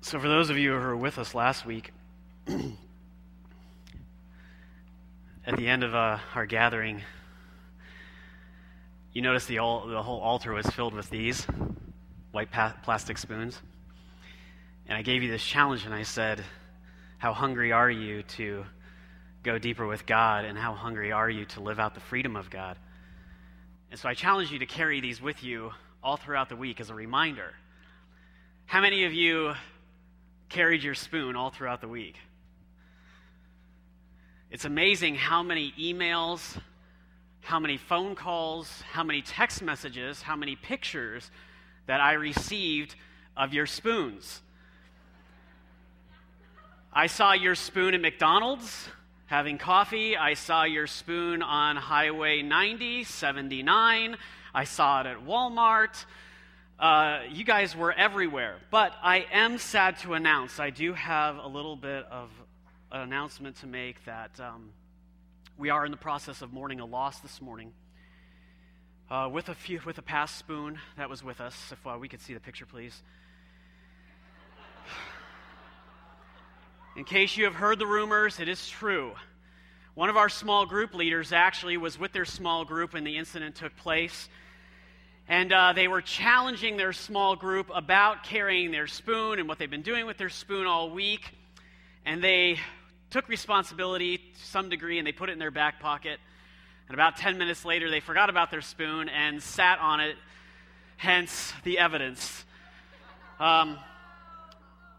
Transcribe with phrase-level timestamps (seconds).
[0.00, 1.92] So, for those of you who were with us last week,
[2.46, 2.54] at
[5.56, 7.02] the end of uh, our gathering,
[9.12, 11.44] you notice the, the whole altar was filled with these
[12.30, 13.60] white pa- plastic spoons.
[14.86, 16.44] And I gave you this challenge, and I said,
[17.18, 18.64] How hungry are you to
[19.42, 22.50] go deeper with God, and how hungry are you to live out the freedom of
[22.50, 22.78] God?
[23.90, 25.72] And so I challenge you to carry these with you
[26.04, 27.52] all throughout the week as a reminder.
[28.66, 29.54] How many of you
[30.48, 32.16] carried your spoon all throughout the week?
[34.50, 36.58] It's amazing how many emails,
[37.42, 41.30] how many phone calls, how many text messages, how many pictures
[41.86, 42.94] that I received
[43.36, 44.42] of your spoons.
[46.92, 48.88] I saw your spoon at McDonald's
[49.26, 50.16] having coffee.
[50.16, 54.16] I saw your spoon on Highway 90, 79.
[54.54, 56.04] I saw it at Walmart.
[56.78, 58.56] Uh, you guys were everywhere.
[58.70, 62.30] But I am sad to announce, I do have a little bit of
[62.92, 64.70] an announcement to make that um,
[65.56, 67.72] we are in the process of mourning a loss this morning.
[69.10, 72.08] Uh, with a few, with a past spoon that was with us, if uh, we
[72.08, 73.02] could see the picture, please.
[76.96, 79.14] In case you have heard the rumors, it is true.
[79.94, 83.56] One of our small group leaders actually was with their small group when the incident
[83.56, 84.28] took place.
[85.30, 89.70] And uh, they were challenging their small group about carrying their spoon and what they've
[89.70, 91.34] been doing with their spoon all week.
[92.06, 92.58] And they
[93.10, 96.18] took responsibility to some degree and they put it in their back pocket.
[96.88, 100.16] And about 10 minutes later, they forgot about their spoon and sat on it,
[100.96, 102.46] hence the evidence.
[103.38, 103.78] Um,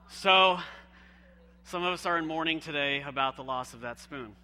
[0.10, 0.60] so,
[1.64, 4.36] some of us are in mourning today about the loss of that spoon.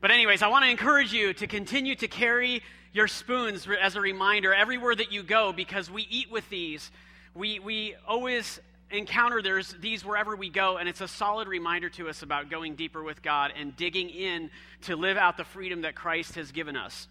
[0.00, 2.62] But, anyways, I want to encourage you to continue to carry
[2.94, 6.90] your spoons as a reminder everywhere that you go because we eat with these.
[7.34, 12.08] We, we always encounter there's these wherever we go, and it's a solid reminder to
[12.08, 14.48] us about going deeper with God and digging in
[14.82, 17.08] to live out the freedom that Christ has given us.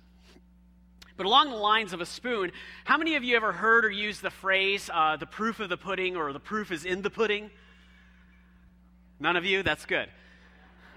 [1.17, 2.53] But along the lines of a spoon,
[2.85, 5.77] how many of you ever heard or used the phrase, uh, the proof of the
[5.77, 7.51] pudding, or the proof is in the pudding?
[9.19, 9.63] None of you?
[9.63, 10.07] That's good.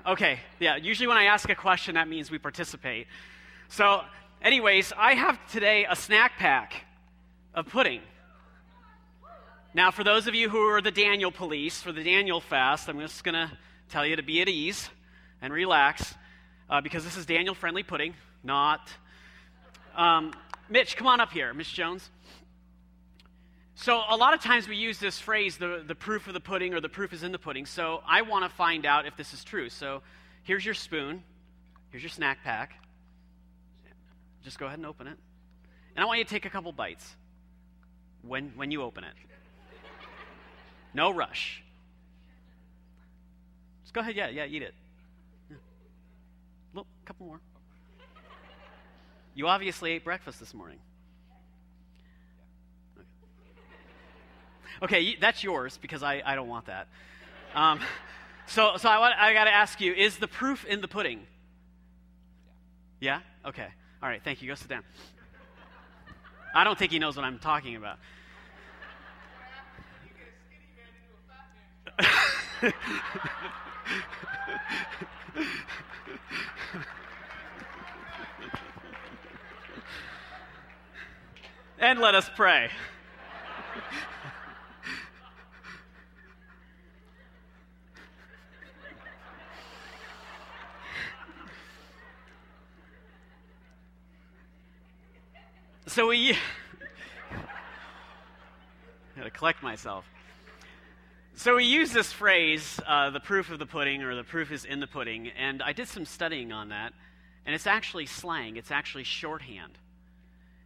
[0.06, 3.08] Okay, yeah, usually when I ask a question, that means we participate.
[3.68, 4.03] So,
[4.42, 6.84] anyways, I have today a snack pack
[7.54, 8.00] of pudding.
[9.74, 12.98] Now, for those of you who are the Daniel police, for the Daniel fast, I'm
[13.00, 13.50] just going to
[13.91, 14.88] tell you to be at ease
[15.42, 16.14] and relax
[16.70, 18.88] uh, because this is Daniel friendly pudding, not.
[19.94, 20.32] Um,
[20.68, 21.53] Mitch, come on up here.
[21.53, 22.10] Mitch Jones.
[23.74, 26.72] So, a lot of times we use this phrase, the, the proof of the pudding
[26.72, 27.66] or the proof is in the pudding.
[27.66, 29.68] So, I want to find out if this is true.
[29.68, 30.00] So,
[30.42, 31.22] here's your spoon,
[31.91, 32.85] here's your snack pack.
[34.46, 35.18] Just go ahead and open it.
[35.96, 37.16] And I want you to take a couple bites
[38.22, 39.14] when, when you open it.
[40.94, 41.64] No rush.
[43.82, 44.72] Just go ahead, yeah, yeah, eat it.
[45.50, 45.56] Yeah.
[46.74, 47.40] Look, a couple more.
[49.34, 50.78] You obviously ate breakfast this morning.
[54.80, 56.86] Okay, okay that's yours because I, I don't want that.
[57.52, 57.80] Um,
[58.46, 61.26] so so I, I got to ask you is the proof in the pudding?
[63.00, 63.22] Yeah?
[63.44, 63.70] Okay.
[64.02, 64.48] All right, thank you.
[64.48, 64.82] Go sit down.
[66.54, 67.98] I don't think he knows what I'm talking about.
[81.78, 82.68] and let us pray.
[95.96, 96.36] So we.
[99.16, 100.04] Gotta collect myself.
[101.36, 104.66] So we use this phrase, uh, the proof of the pudding, or the proof is
[104.66, 106.92] in the pudding, and I did some studying on that,
[107.46, 109.78] and it's actually slang, it's actually shorthand.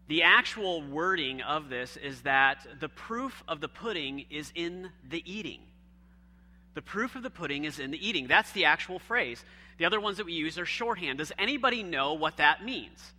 [0.09, 5.23] The actual wording of this is that the proof of the pudding is in the
[5.33, 5.61] eating.
[6.75, 8.27] The proof of the pudding is in the eating.
[8.27, 9.45] That's the actual phrase.
[9.79, 11.19] The other ones that we use are shorthand.
[11.19, 13.13] Does anybody know what that means?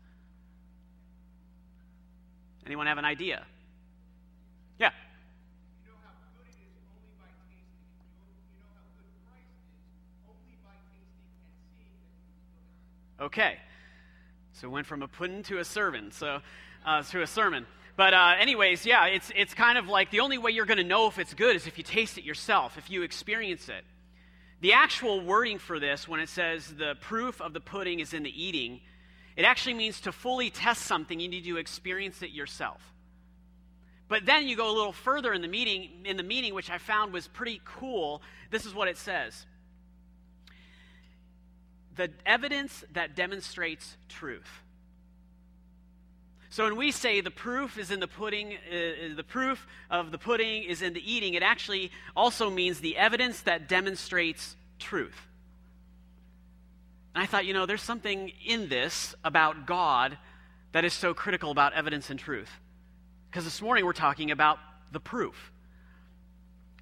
[2.72, 3.46] Anyone have an idea?
[4.80, 4.92] Yeah.
[13.20, 13.58] Okay.
[14.54, 16.14] So went from a pudding to a sermon.
[16.14, 16.40] So
[16.86, 17.66] uh, to a sermon.
[17.98, 20.86] But uh, anyways, yeah, it's it's kind of like the only way you're going to
[20.86, 23.84] know if it's good is if you taste it yourself, if you experience it.
[24.62, 28.24] The actual wording for this, when it says the proof of the pudding is in
[28.24, 28.80] the eating,
[29.36, 32.82] it actually means to fully test something, you need to experience it yourself.
[34.08, 36.78] But then you go a little further in the meeting, in the meaning, which I
[36.78, 38.22] found was pretty cool.
[38.50, 39.46] This is what it says.
[41.96, 44.50] The evidence that demonstrates truth.
[46.50, 50.18] So when we say the proof is in the pudding, uh, the proof of the
[50.18, 55.16] pudding is in the eating, it actually also means the evidence that demonstrates truth.
[57.14, 60.18] And I thought, you know, there's something in this about God
[60.72, 62.50] that is so critical about evidence and truth.
[63.30, 64.60] Because this morning we're talking about
[64.92, 65.52] the proof.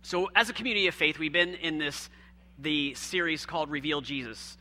[0.01, 2.09] So, as a community of faith, we've been in this
[2.57, 4.57] the series called Reveal Jesus,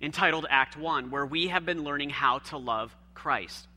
[0.00, 3.68] entitled Act 1, where we have been learning how to love Christ.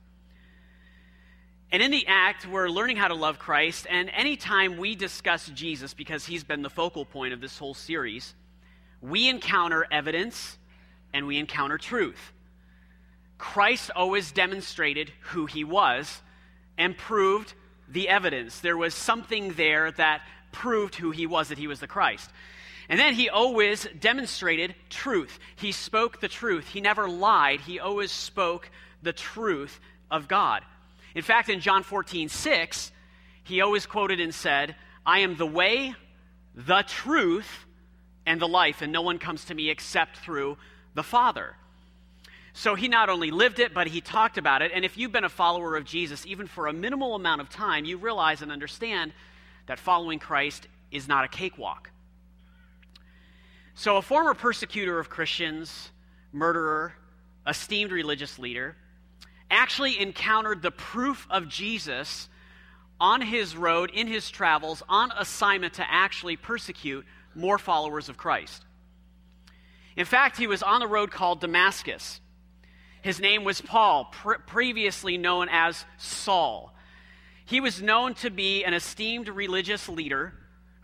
[1.72, 3.86] And in the act, we're learning how to love Christ.
[3.90, 8.34] And anytime we discuss Jesus, because he's been the focal point of this whole series,
[9.02, 10.58] we encounter evidence
[11.14, 12.34] and we encounter truth.
[13.38, 16.22] Christ always demonstrated who he was
[16.78, 17.54] and proved
[17.88, 18.60] the evidence.
[18.60, 20.22] There was something there that
[20.52, 22.30] proved who he was, that he was the Christ.
[22.90, 25.40] And then he always demonstrated truth.
[25.56, 26.68] He spoke the truth.
[26.68, 27.62] He never lied.
[27.62, 28.70] He always spoke
[29.04, 29.80] the truth
[30.10, 30.64] of God.
[31.16, 32.92] In fact, in John 14, 6,
[33.44, 35.96] he always quoted and said, I am the way,
[36.56, 37.66] the truth,
[38.26, 40.58] and the life, and no one comes to me except through
[40.94, 41.56] the Father.
[42.54, 44.72] So he not only lived it, but he talked about it.
[44.74, 47.86] And if you've been a follower of Jesus, even for a minimal amount of time,
[47.86, 49.14] you realize and understand
[49.68, 51.92] that following Christ is not a cakewalk.
[53.76, 55.92] So, a former persecutor of Christians,
[56.34, 56.94] murderer,
[57.48, 58.76] esteemed religious leader,
[59.50, 62.28] actually encountered the proof of Jesus
[63.00, 68.66] on his road, in his travels, on assignment to actually persecute more followers of Christ.
[70.00, 72.22] In fact, he was on the road called Damascus.
[73.02, 76.74] His name was Paul, pre- previously known as Saul.
[77.44, 80.34] He was known to be an esteemed religious leader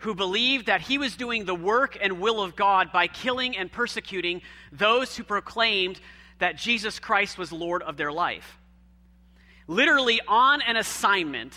[0.00, 3.72] who believed that he was doing the work and will of God by killing and
[3.72, 5.98] persecuting those who proclaimed
[6.38, 8.58] that Jesus Christ was Lord of their life.
[9.66, 11.54] Literally on an assignment,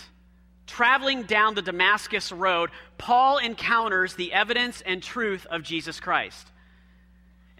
[0.66, 6.50] traveling down the Damascus road, Paul encounters the evidence and truth of Jesus Christ.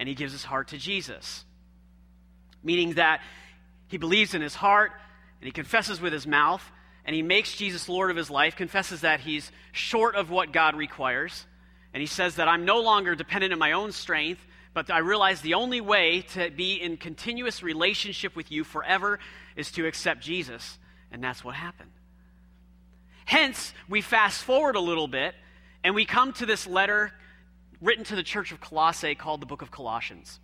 [0.01, 1.45] And he gives his heart to Jesus,
[2.65, 3.21] meaning that
[3.87, 4.93] he believes in his heart
[5.41, 6.63] and he confesses with his mouth
[7.05, 10.75] and he makes Jesus Lord of his life, confesses that he's short of what God
[10.75, 11.45] requires.
[11.93, 14.41] And he says that I'm no longer dependent on my own strength,
[14.73, 19.19] but I realize the only way to be in continuous relationship with you forever
[19.55, 20.79] is to accept Jesus.
[21.13, 21.91] And that's what happened.
[23.27, 25.35] Hence, we fast forward a little bit
[25.85, 27.13] and we come to this letter
[27.81, 30.41] written to the church of Colossae called the book of Colossians,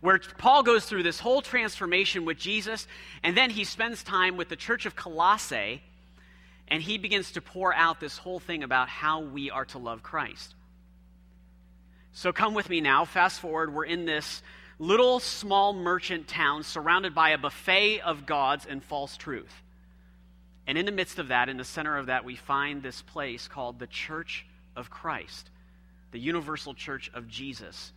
[0.00, 2.86] where Paul goes through this whole transformation with Jesus,
[3.22, 5.82] and then he spends time with the church of Colossae,
[6.68, 10.02] and he begins to pour out this whole thing about how we are to love
[10.02, 10.54] Christ.
[12.12, 13.04] So come with me now.
[13.04, 13.74] Fast forward.
[13.74, 14.42] We're in this
[14.78, 19.62] little small merchant town surrounded by a buffet of gods and false truth.
[20.66, 23.48] And in the midst of that, in the center of that, we find this place
[23.48, 25.50] called the Church of Christ,
[26.12, 27.92] the universal church of Jesus,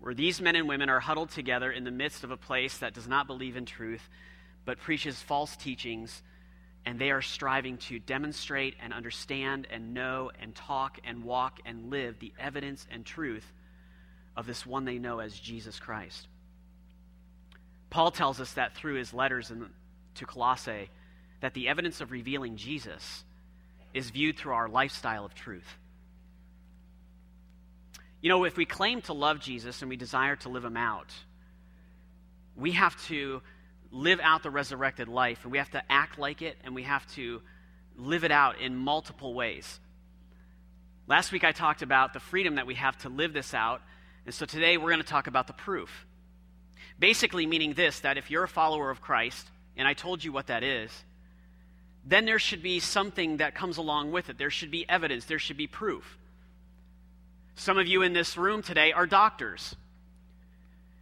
[0.00, 2.94] where these men and women are huddled together in the midst of a place that
[2.94, 4.08] does not believe in truth,
[4.64, 6.22] but preaches false teachings
[6.86, 11.90] and they are striving to demonstrate and understand and know and talk and walk and
[11.90, 13.52] live the evidence and truth
[14.36, 16.26] of this one they know as Jesus Christ.
[17.90, 19.66] Paul tells us that through his letters in,
[20.14, 20.90] to Colossae
[21.40, 23.24] that the evidence of revealing Jesus
[23.92, 25.76] is viewed through our lifestyle of truth.
[28.20, 31.12] You know, if we claim to love Jesus and we desire to live him out,
[32.54, 33.40] we have to
[33.90, 37.06] live out the resurrected life, and we have to act like it, and we have
[37.14, 37.40] to
[37.96, 39.80] live it out in multiple ways.
[41.06, 43.80] Last week I talked about the freedom that we have to live this out,
[44.26, 46.06] and so today we're going to talk about the proof.
[46.98, 50.48] Basically, meaning this that if you're a follower of Christ, and I told you what
[50.48, 50.90] that is,
[52.04, 54.38] then there should be something that comes along with it.
[54.38, 56.19] There should be evidence, there should be proof.
[57.60, 59.76] Some of you in this room today are doctors.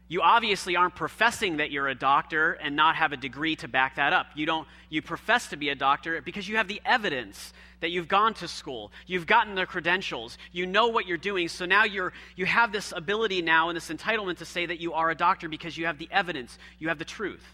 [0.08, 3.94] You obviously aren't professing that you're a doctor and not have a degree to back
[3.94, 4.26] that up.
[4.34, 8.08] You don't you profess to be a doctor because you have the evidence that you've
[8.08, 8.90] gone to school.
[9.06, 10.36] You've gotten the credentials.
[10.50, 11.46] You know what you're doing.
[11.46, 14.94] So now you're you have this ability now and this entitlement to say that you
[14.94, 16.58] are a doctor because you have the evidence.
[16.80, 17.44] You have the truth.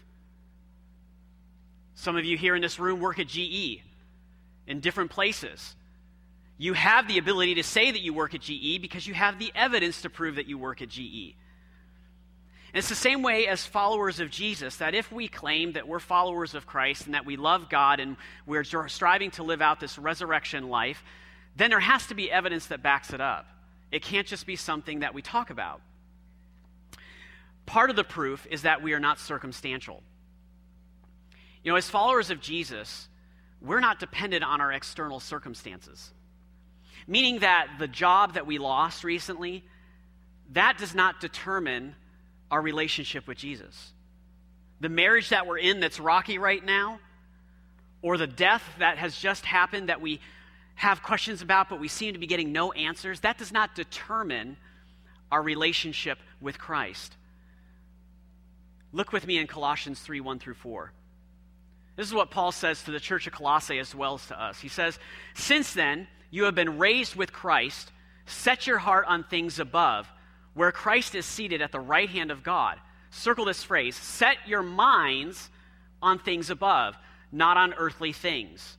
[1.93, 3.83] Some of you here in this room work at GE
[4.65, 5.75] in different places.
[6.57, 9.51] You have the ability to say that you work at GE because you have the
[9.55, 11.35] evidence to prove that you work at GE.
[12.75, 15.99] And it's the same way as followers of Jesus that if we claim that we're
[15.99, 19.97] followers of Christ and that we love God and we're striving to live out this
[19.97, 21.03] resurrection life,
[21.55, 23.47] then there has to be evidence that backs it up.
[23.91, 25.81] It can't just be something that we talk about.
[27.65, 30.03] Part of the proof is that we are not circumstantial.
[31.63, 33.07] You know, as followers of Jesus,
[33.61, 36.13] we're not dependent on our external circumstances.
[37.07, 39.63] Meaning that the job that we lost recently,
[40.53, 41.95] that does not determine
[42.49, 43.93] our relationship with Jesus.
[44.79, 46.99] The marriage that we're in that's rocky right now,
[48.01, 50.19] or the death that has just happened that we
[50.75, 54.57] have questions about, but we seem to be getting no answers, that does not determine
[55.31, 57.15] our relationship with Christ.
[58.91, 60.91] Look with me in Colossians 3 1 through 4.
[61.95, 64.59] This is what Paul says to the church of Colossae as well as to us.
[64.59, 64.99] He says,
[65.33, 67.93] Since then, you have been raised with Christ,
[68.25, 70.05] set your heart on things above,
[70.53, 72.77] where Christ is seated at the right hand of God.
[73.09, 75.49] Circle this phrase set your minds
[76.01, 76.97] on things above,
[77.31, 78.77] not on earthly things.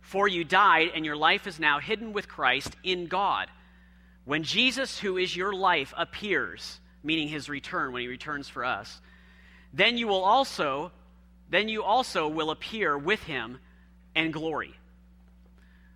[0.00, 3.48] For you died, and your life is now hidden with Christ in God.
[4.24, 9.00] When Jesus, who is your life, appears, meaning his return, when he returns for us,
[9.72, 10.90] then you will also
[11.48, 13.58] then you also will appear with him
[14.16, 14.74] in glory.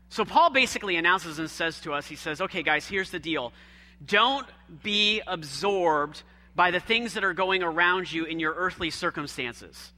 [0.09, 3.53] So Paul basically announces and says to us, he says, okay, guys, here's the deal.
[4.05, 4.47] Don't
[4.83, 6.23] be absorbed
[6.55, 9.93] by the things that are going around you in your earthly circumstances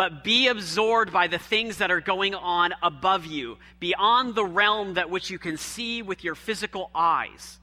[0.00, 4.94] but be absorbed by the things that are going on above you, beyond the realm
[4.94, 7.58] that which you can see with your physical eyes.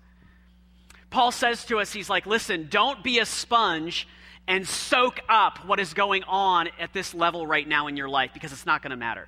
[1.10, 4.08] Paul says to us, he's like, listen, don't be a sponge
[4.48, 8.30] and soak up what is going on at this level right now in your life
[8.36, 9.28] because it's not going to matter.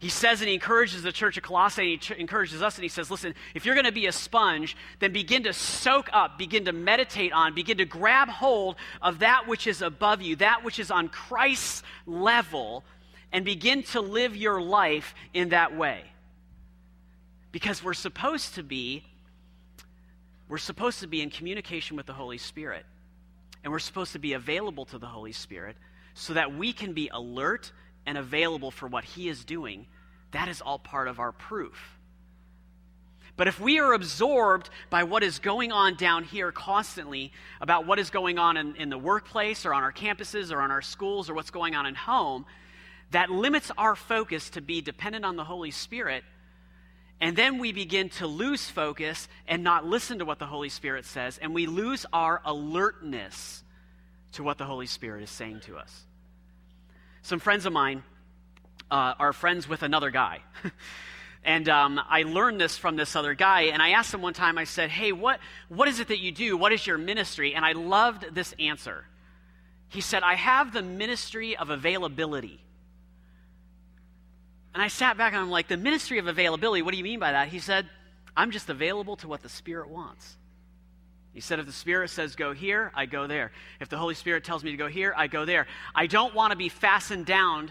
[0.00, 2.84] He says and he encourages the church of Colossae, and he ch- encourages us, and
[2.84, 6.38] he says, Listen, if you're going to be a sponge, then begin to soak up,
[6.38, 10.62] begin to meditate on, begin to grab hold of that which is above you, that
[10.62, 12.84] which is on Christ's level,
[13.32, 16.04] and begin to live your life in that way.
[17.50, 19.04] Because we're supposed to be,
[20.48, 22.86] we're supposed to be in communication with the Holy Spirit.
[23.64, 25.76] And we're supposed to be available to the Holy Spirit
[26.14, 27.72] so that we can be alert
[28.08, 29.86] and available for what He is doing,
[30.30, 31.98] that is all part of our proof.
[33.36, 37.98] But if we are absorbed by what is going on down here constantly, about what
[37.98, 41.28] is going on in, in, the workplace or on our campuses or on our schools
[41.28, 42.46] or what's going on at home,
[43.10, 46.24] that limits our focus to be dependent on the Holy Spirit.
[47.20, 51.04] And then we begin to lose focus and not listen to what the Holy Spirit
[51.04, 53.62] says, and we lose our alertness
[54.32, 56.06] to what the Holy Spirit is saying to us.
[57.22, 58.02] Some friends of mine
[58.90, 60.40] uh, are friends with another guy.
[61.44, 63.62] and um, I learned this from this other guy.
[63.62, 66.32] And I asked him one time, I said, Hey, what, what is it that you
[66.32, 66.56] do?
[66.56, 67.54] What is your ministry?
[67.54, 69.04] And I loved this answer.
[69.88, 72.60] He said, I have the ministry of availability.
[74.74, 77.20] And I sat back and I'm like, The ministry of availability, what do you mean
[77.20, 77.48] by that?
[77.48, 77.88] He said,
[78.36, 80.36] I'm just available to what the Spirit wants.
[81.32, 83.52] He said, if the Spirit says go here, I go there.
[83.80, 85.66] If the Holy Spirit tells me to go here, I go there.
[85.94, 87.70] I don't want to be fastened down,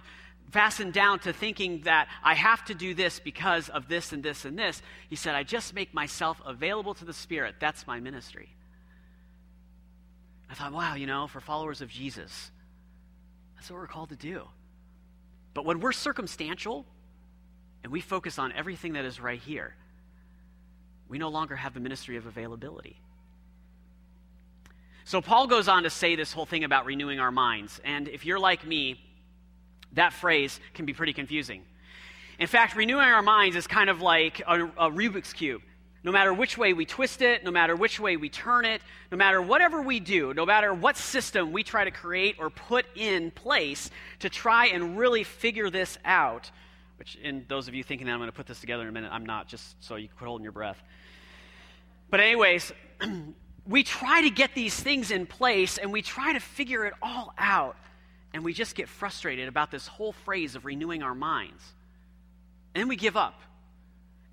[0.51, 4.45] fastened down to thinking that I have to do this because of this and this
[4.45, 4.81] and this.
[5.09, 7.55] He said, I just make myself available to the Spirit.
[7.59, 8.49] That's my ministry.
[10.49, 12.51] I thought, wow, you know, for followers of Jesus,
[13.55, 14.43] that's what we're called to do.
[15.53, 16.85] But when we're circumstantial
[17.83, 19.75] and we focus on everything that is right here,
[21.09, 23.01] we no longer have the ministry of availability.
[25.07, 27.79] So Paul goes on to say this whole thing about renewing our minds.
[27.85, 28.99] And if you're like me,
[29.93, 31.63] that phrase can be pretty confusing.
[32.39, 35.61] In fact, renewing our minds is kind of like a, a Rubik's Cube.
[36.03, 39.17] No matter which way we twist it, no matter which way we turn it, no
[39.17, 43.31] matter whatever we do, no matter what system we try to create or put in
[43.31, 46.51] place to try and really figure this out,
[46.99, 48.91] which, in those of you thinking that I'm going to put this together in a
[48.91, 50.83] minute, I'm not, just so you quit holding your breath.
[52.09, 52.73] But, anyways,
[53.67, 57.33] we try to get these things in place and we try to figure it all
[57.37, 57.75] out.
[58.33, 61.63] And we just get frustrated about this whole phrase of renewing our minds.
[62.73, 63.41] And then we give up.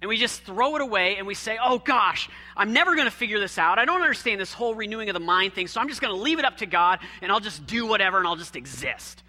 [0.00, 3.14] And we just throw it away and we say, oh gosh, I'm never going to
[3.14, 3.78] figure this out.
[3.78, 6.20] I don't understand this whole renewing of the mind thing, so I'm just going to
[6.20, 9.22] leave it up to God and I'll just do whatever and I'll just exist.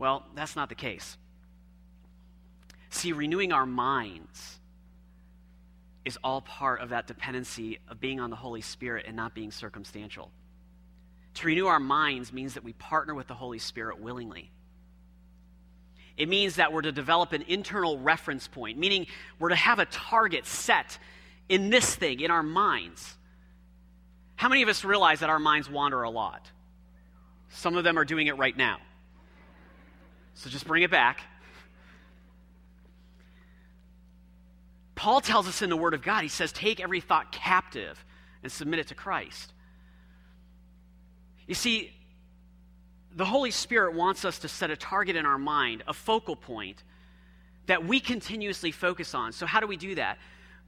[0.00, 1.16] Well, that's not the case.
[2.90, 4.51] See, renewing our minds
[6.04, 9.50] is all part of that dependency of being on the Holy Spirit and not being
[9.50, 10.30] circumstantial.
[11.34, 14.50] To renew our minds means that we partner with the Holy Spirit willingly.
[16.16, 19.06] It means that we're to develop an internal reference point, meaning
[19.38, 20.98] we're to have a target set
[21.48, 23.16] in this thing, in our minds.
[24.36, 26.50] How many of us realize that our minds wander a lot?
[27.48, 28.78] Some of them are doing it right now.
[30.34, 31.20] So just bring it back.
[35.02, 38.04] Paul tells us in the Word of God, he says, take every thought captive
[38.44, 39.52] and submit it to Christ.
[41.48, 41.90] You see,
[43.12, 46.84] the Holy Spirit wants us to set a target in our mind, a focal point
[47.66, 49.32] that we continuously focus on.
[49.32, 50.18] So, how do we do that?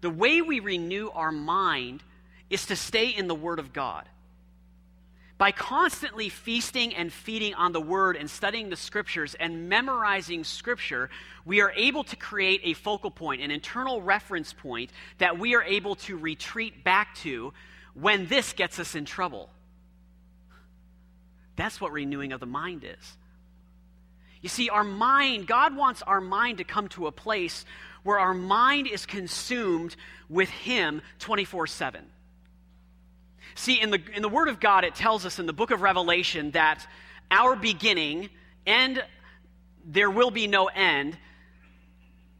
[0.00, 2.02] The way we renew our mind
[2.50, 4.08] is to stay in the Word of God.
[5.36, 11.10] By constantly feasting and feeding on the Word and studying the Scriptures and memorizing Scripture,
[11.44, 15.64] we are able to create a focal point, an internal reference point that we are
[15.64, 17.52] able to retreat back to
[17.94, 19.50] when this gets us in trouble.
[21.56, 23.16] That's what renewing of the mind is.
[24.40, 27.64] You see, our mind, God wants our mind to come to a place
[28.02, 29.96] where our mind is consumed
[30.28, 32.04] with Him 24 7.
[33.54, 35.80] See, in the, in the Word of God, it tells us in the book of
[35.80, 36.86] Revelation that
[37.30, 38.30] our beginning
[38.66, 39.02] and
[39.84, 41.16] there will be no end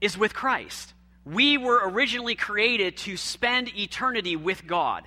[0.00, 0.92] is with Christ.
[1.25, 5.04] We were originally created to spend eternity with God.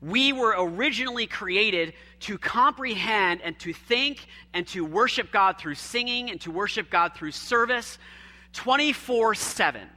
[0.00, 6.30] We were originally created to comprehend and to think and to worship God through singing
[6.30, 7.98] and to worship God through service
[8.54, 9.88] 24 7.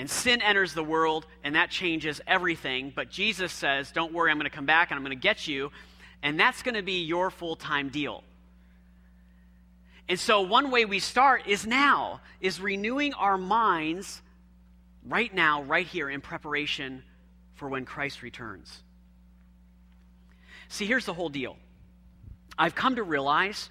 [0.00, 2.90] And sin enters the world, and that changes everything.
[2.96, 5.46] But Jesus says, Don't worry, I'm going to come back and I'm going to get
[5.46, 5.72] you.
[6.22, 8.24] And that's going to be your full time deal.
[10.08, 14.22] And so, one way we start is now, is renewing our minds
[15.06, 17.02] right now, right here, in preparation
[17.56, 18.82] for when Christ returns.
[20.68, 21.58] See, here's the whole deal
[22.56, 23.68] I've come to realize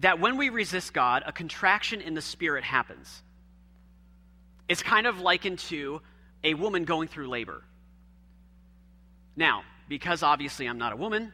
[0.00, 3.22] that when we resist God, a contraction in the spirit happens.
[4.68, 6.02] It's kind of likened to
[6.44, 7.62] a woman going through labor.
[9.34, 11.32] Now, because obviously I'm not a woman,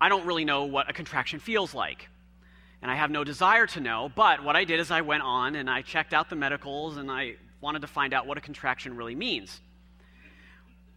[0.00, 2.08] I don't really know what a contraction feels like.
[2.80, 5.56] And I have no desire to know, but what I did is I went on
[5.56, 8.96] and I checked out the medicals and I wanted to find out what a contraction
[8.96, 9.60] really means.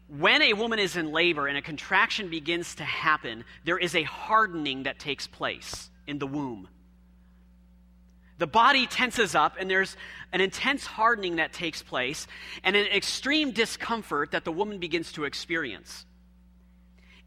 [0.07, 4.03] When a woman is in labor and a contraction begins to happen, there is a
[4.03, 6.67] hardening that takes place in the womb.
[8.41, 9.95] The body tenses up, and there's
[10.33, 12.25] an intense hardening that takes place,
[12.63, 16.07] and an extreme discomfort that the woman begins to experience.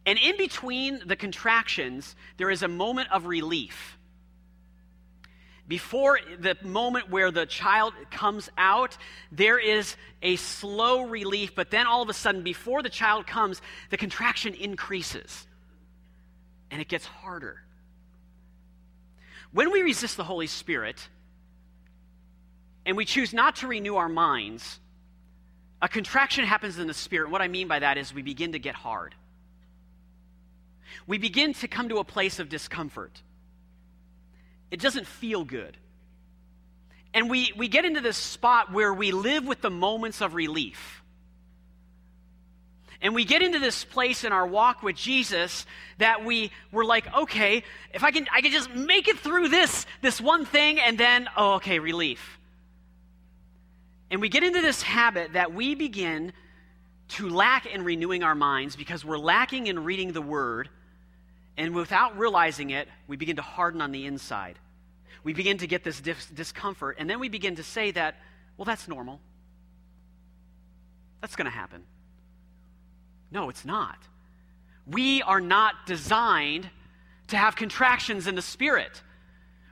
[0.04, 3.96] And in between the contractions, there is a moment of relief.
[5.68, 8.98] Before the moment where the child comes out,
[9.30, 13.62] there is a slow relief, but then all of a sudden, before the child comes,
[13.90, 15.46] the contraction increases
[16.72, 17.62] and it gets harder.
[19.54, 21.08] When we resist the Holy Spirit
[22.84, 24.80] and we choose not to renew our minds,
[25.80, 27.26] a contraction happens in the spirit.
[27.26, 29.14] And What I mean by that is we begin to get hard.
[31.06, 33.22] We begin to come to a place of discomfort.
[34.72, 35.76] It doesn't feel good.
[37.14, 41.03] And we, we get into this spot where we live with the moments of relief.
[43.00, 45.66] And we get into this place in our walk with Jesus
[45.98, 49.86] that we were like, okay, if I can, I can just make it through this,
[50.00, 52.38] this one thing, and then, oh, okay, relief.
[54.10, 56.32] And we get into this habit that we begin
[57.08, 60.68] to lack in renewing our minds because we're lacking in reading the Word,
[61.56, 64.58] and without realizing it, we begin to harden on the inside.
[65.22, 68.16] We begin to get this dis- discomfort, and then we begin to say that,
[68.56, 69.20] well, that's normal.
[71.20, 71.84] That's going to happen.
[73.30, 73.98] No, it's not.
[74.86, 76.68] We are not designed
[77.28, 79.02] to have contractions in the spirit.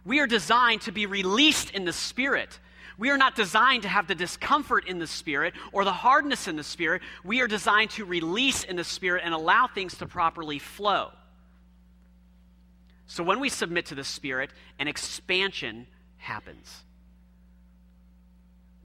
[0.04, 2.58] We are designed to be released in the spirit.
[2.98, 6.56] We are not designed to have the discomfort in the spirit or the hardness in
[6.56, 7.02] the spirit.
[7.24, 11.10] We are designed to release in the spirit and allow things to properly flow.
[13.06, 15.86] So when we submit to the spirit, an expansion
[16.16, 16.82] happens.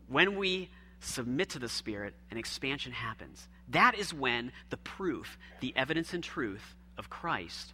[0.07, 3.47] When we submit to the spirit, an expansion happens.
[3.69, 7.73] That is when the proof, the evidence and truth of Christ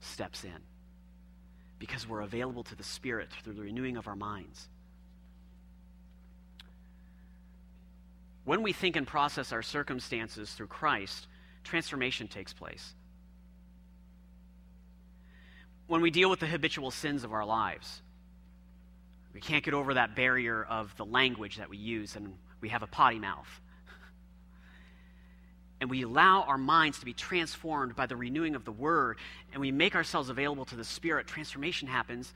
[0.00, 0.62] steps in.
[1.78, 4.68] Because we're available to the Spirit through the renewing of our minds.
[8.44, 11.26] When we think and process our circumstances through Christ,
[11.64, 12.94] transformation takes place.
[15.86, 18.00] When we deal with the habitual sins of our lives,
[19.34, 22.82] we can't get over that barrier of the language that we use, and we have
[22.82, 23.60] a potty mouth
[25.80, 29.18] and we allow our minds to be transformed by the renewing of the Word,
[29.52, 32.32] and we make ourselves available to the Spirit, transformation happens,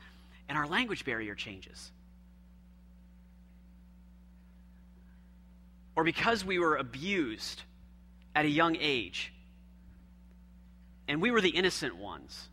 [0.48, 1.90] and our language barrier changes.
[5.96, 7.62] Or because we were abused
[8.34, 9.32] at a young age,
[11.08, 12.48] and we were the innocent ones.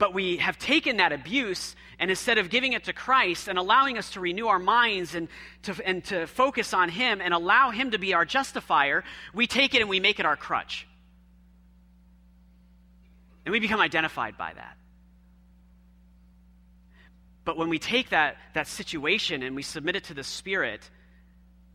[0.00, 3.98] But we have taken that abuse, and instead of giving it to Christ and allowing
[3.98, 5.28] us to renew our minds and
[5.64, 9.74] to, and to focus on Him and allow Him to be our justifier, we take
[9.74, 10.88] it and we make it our crutch.
[13.44, 14.78] And we become identified by that.
[17.44, 20.88] But when we take that, that situation and we submit it to the Spirit,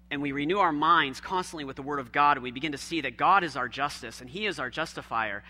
[0.10, 2.78] and we renew our minds constantly with the Word of God, and we begin to
[2.80, 5.44] see that God is our justice and He is our justifier,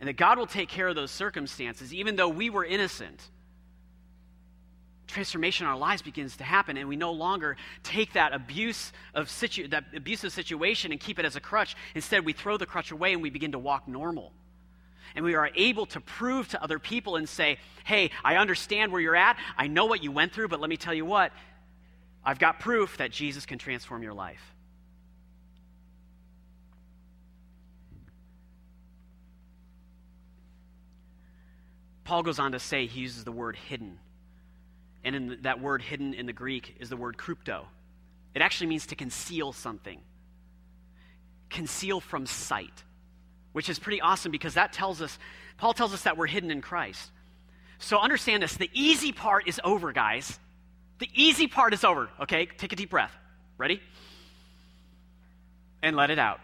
[0.00, 3.22] and that God will take care of those circumstances, even though we were innocent.
[5.06, 9.28] Transformation in our lives begins to happen, and we no longer take that abuse of
[9.28, 11.76] situ- that abusive situation and keep it as a crutch.
[11.94, 14.32] Instead, we throw the crutch away and we begin to walk normal.
[15.14, 19.00] And we are able to prove to other people and say, hey, I understand where
[19.00, 19.36] you're at.
[19.58, 21.32] I know what you went through, but let me tell you what,
[22.24, 24.40] I've got proof that Jesus can transform your life.
[32.04, 33.98] Paul goes on to say he uses the word hidden.
[35.04, 37.64] And in that word hidden in the Greek is the word krypto.
[38.34, 40.00] It actually means to conceal something,
[41.48, 42.84] conceal from sight,
[43.52, 45.18] which is pretty awesome because that tells us,
[45.56, 47.10] Paul tells us that we're hidden in Christ.
[47.78, 50.38] So understand this the easy part is over, guys.
[50.98, 52.46] The easy part is over, okay?
[52.46, 53.12] Take a deep breath.
[53.56, 53.80] Ready?
[55.82, 56.40] And let it out.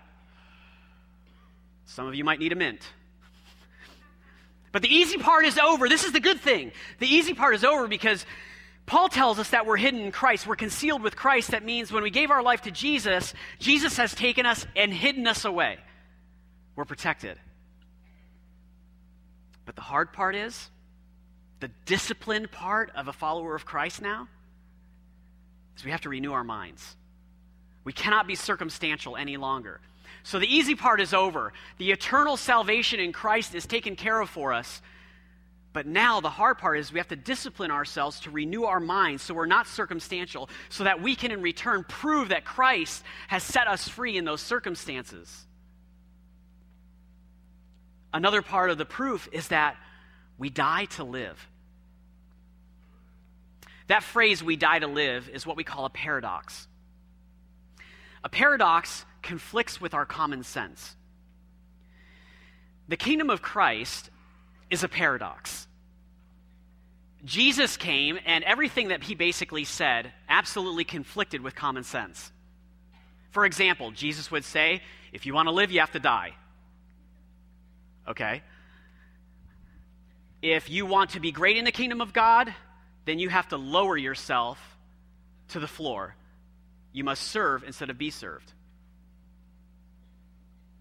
[1.84, 2.80] Some of you might need a mint.
[4.76, 5.88] But the easy part is over.
[5.88, 6.70] This is the good thing.
[6.98, 8.26] The easy part is over because
[8.84, 10.46] Paul tells us that we're hidden in Christ.
[10.46, 11.52] We're concealed with Christ.
[11.52, 15.26] That means when we gave our life to Jesus, Jesus has taken us and hidden
[15.26, 15.78] us away.
[16.74, 17.38] We're protected.
[19.64, 20.68] But the hard part is
[21.60, 24.28] the disciplined part of a follower of Christ now
[25.74, 26.96] is we have to renew our minds.
[27.82, 29.80] We cannot be circumstantial any longer.
[30.22, 31.52] So the easy part is over.
[31.78, 34.80] The eternal salvation in Christ is taken care of for us.
[35.72, 39.22] But now the hard part is we have to discipline ourselves to renew our minds
[39.22, 43.66] so we're not circumstantial, so that we can in return prove that Christ has set
[43.68, 45.46] us free in those circumstances.
[48.14, 49.76] Another part of the proof is that
[50.38, 51.46] we die to live.
[53.88, 56.66] That phrase, we die to live, is what we call a paradox.
[58.24, 60.96] A paradox conflicts with our common sense.
[62.88, 64.08] The kingdom of Christ
[64.70, 65.66] is a paradox.
[67.24, 72.30] Jesus came, and everything that he basically said absolutely conflicted with common sense.
[73.32, 74.80] For example, Jesus would say,
[75.12, 76.34] If you want to live, you have to die.
[78.06, 78.42] Okay?
[80.40, 82.54] If you want to be great in the kingdom of God,
[83.06, 84.58] then you have to lower yourself
[85.48, 86.14] to the floor.
[86.92, 88.52] You must serve instead of be served.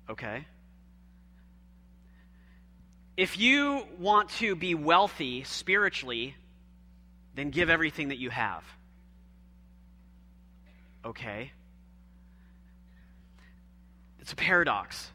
[0.09, 0.45] Okay?
[3.17, 6.35] If you want to be wealthy spiritually,
[7.35, 8.63] then give everything that you have.
[11.05, 11.51] Okay?
[14.19, 15.09] It's a paradox.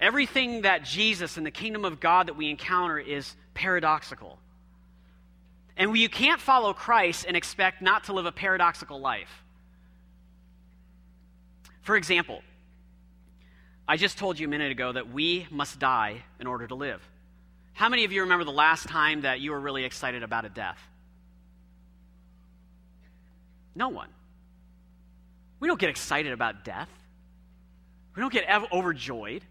[0.00, 4.38] Everything that Jesus and the kingdom of God that we encounter is paradoxical.
[5.76, 9.42] And you can't follow Christ and expect not to live a paradoxical life.
[11.82, 12.42] For example,
[13.88, 17.00] I just told you a minute ago that we must die in order to live.
[17.72, 20.48] How many of you remember the last time that you were really excited about a
[20.48, 20.78] death?
[23.74, 24.08] No one.
[25.60, 26.88] We don't get excited about death.
[28.14, 29.42] We don't get overjoyed.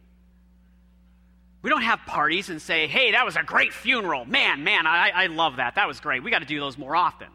[1.61, 4.25] We don't have parties and say, hey, that was a great funeral.
[4.25, 5.75] Man, man, I, I love that.
[5.75, 6.23] That was great.
[6.23, 7.27] We got to do those more often.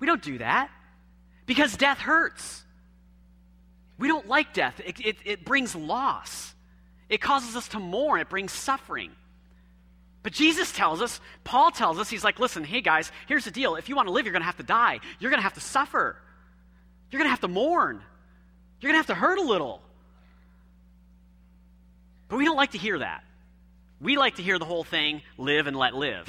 [0.00, 0.70] We don't do that
[1.46, 2.62] because death hurts.
[3.98, 6.54] We don't like death, it, it, it brings loss,
[7.08, 9.10] it causes us to mourn, it brings suffering.
[10.22, 13.76] But Jesus tells us, Paul tells us, he's like, listen, hey guys, here's the deal.
[13.76, 15.00] If you want to live, you're going to have to die.
[15.20, 16.16] You're going to have to suffer.
[17.10, 18.02] You're going to have to mourn.
[18.80, 19.80] You're going to have to hurt a little.
[22.28, 23.24] But we don't like to hear that.
[24.00, 26.26] We like to hear the whole thing live and let live.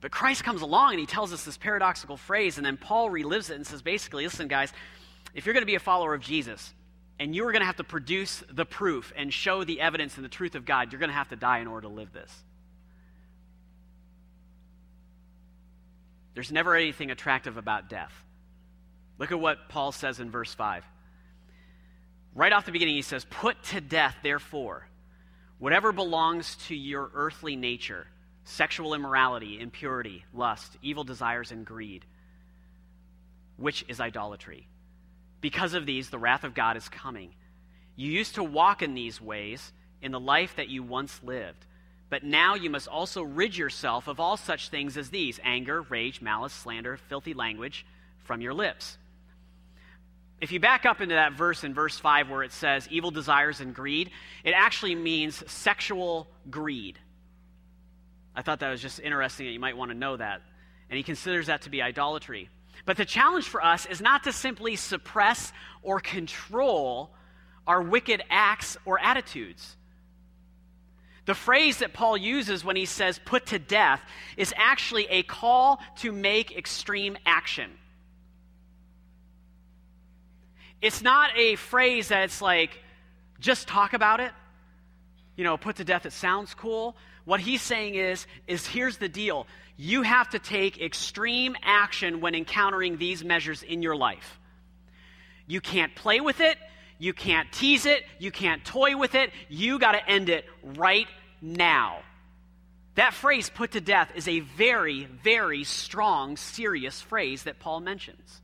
[0.00, 3.50] But Christ comes along and he tells us this paradoxical phrase, and then Paul relives
[3.50, 4.72] it and says basically, listen, guys,
[5.32, 6.74] if you're going to be a follower of Jesus,
[7.18, 10.28] and you're going to have to produce the proof and show the evidence and the
[10.28, 12.32] truth of God, you're going to have to die in order to live this.
[16.34, 18.12] There's never anything attractive about death.
[19.18, 20.84] Look at what Paul says in verse 5.
[22.34, 24.88] Right off the beginning, he says, Put to death, therefore,
[25.58, 28.08] whatever belongs to your earthly nature
[28.46, 32.04] sexual immorality, impurity, lust, evil desires, and greed,
[33.56, 34.68] which is idolatry.
[35.44, 37.34] Because of these, the wrath of God is coming.
[37.96, 41.66] You used to walk in these ways in the life that you once lived.
[42.08, 46.22] But now you must also rid yourself of all such things as these anger, rage,
[46.22, 47.84] malice, slander, filthy language
[48.20, 48.96] from your lips.
[50.40, 53.60] If you back up into that verse in verse 5 where it says evil desires
[53.60, 54.12] and greed,
[54.44, 56.98] it actually means sexual greed.
[58.34, 60.40] I thought that was just interesting that you might want to know that.
[60.88, 62.48] And he considers that to be idolatry.
[62.84, 67.10] But the challenge for us is not to simply suppress or control
[67.66, 69.76] our wicked acts or attitudes.
[71.26, 74.02] The phrase that Paul uses when he says put to death
[74.36, 77.70] is actually a call to make extreme action.
[80.82, 82.78] It's not a phrase that's like,
[83.40, 84.32] just talk about it.
[85.36, 86.94] You know, put to death, it sounds cool.
[87.24, 89.46] What he's saying is, is here's the deal.
[89.76, 94.38] You have to take extreme action when encountering these measures in your life.
[95.46, 96.58] You can't play with it.
[96.98, 98.04] You can't tease it.
[98.18, 99.30] You can't toy with it.
[99.48, 101.08] You got to end it right
[101.42, 101.98] now.
[102.94, 108.40] That phrase, put to death, is a very, very strong, serious phrase that Paul mentions.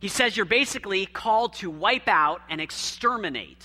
[0.00, 3.64] He says you're basically called to wipe out and exterminate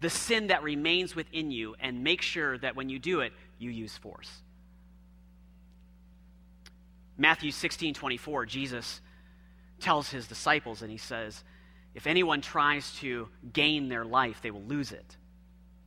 [0.00, 3.70] the sin that remains within you and make sure that when you do it, you
[3.70, 4.30] use force.
[7.18, 9.00] Matthew 16 24, Jesus
[9.80, 11.42] tells his disciples, and he says,
[11.94, 15.16] If anyone tries to gain their life, they will lose it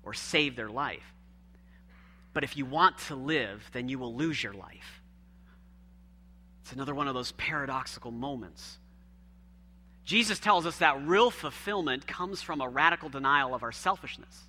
[0.03, 1.13] or save their life.
[2.33, 5.01] But if you want to live, then you will lose your life.
[6.61, 8.77] It's another one of those paradoxical moments.
[10.03, 14.48] Jesus tells us that real fulfillment comes from a radical denial of our selfishness.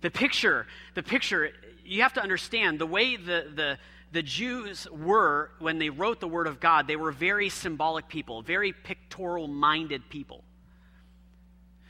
[0.00, 1.50] The picture, the picture,
[1.84, 3.78] you have to understand the way the, the,
[4.12, 8.42] the Jews were when they wrote the Word of God, they were very symbolic people,
[8.42, 10.44] very pictorial minded people.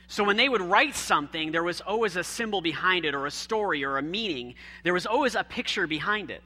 [0.07, 3.31] So when they would write something, there was always a symbol behind it, or a
[3.31, 4.55] story, or a meaning.
[4.83, 6.41] There was always a picture behind it.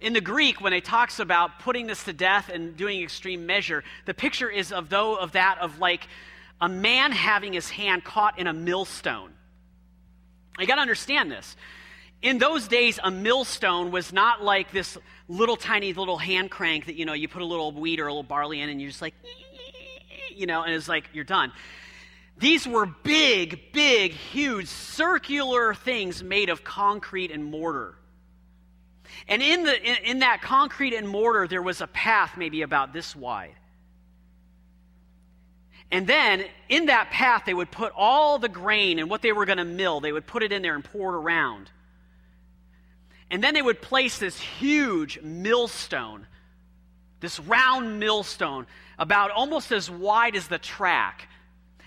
[0.00, 3.82] In the Greek, when it talks about putting this to death and doing extreme measure,
[4.04, 6.06] the picture is of though of that of like
[6.60, 9.32] a man having his hand caught in a millstone.
[10.58, 11.56] You got to understand this.
[12.22, 14.96] In those days, a millstone was not like this
[15.28, 18.10] little tiny little hand crank that, you know, you put a little wheat or a
[18.10, 19.14] little barley in and you're just like,
[20.34, 21.52] you know, and it's like, you're done.
[22.38, 27.94] These were big, big, huge, circular things made of concrete and mortar.
[29.28, 32.92] And in, the, in, in that concrete and mortar, there was a path maybe about
[32.92, 33.54] this wide.
[35.90, 39.44] And then in that path, they would put all the grain and what they were
[39.44, 41.70] going to mill, they would put it in there and pour it around.
[43.30, 46.26] And then they would place this huge millstone,
[47.20, 48.66] this round millstone,
[48.98, 51.28] about almost as wide as the track.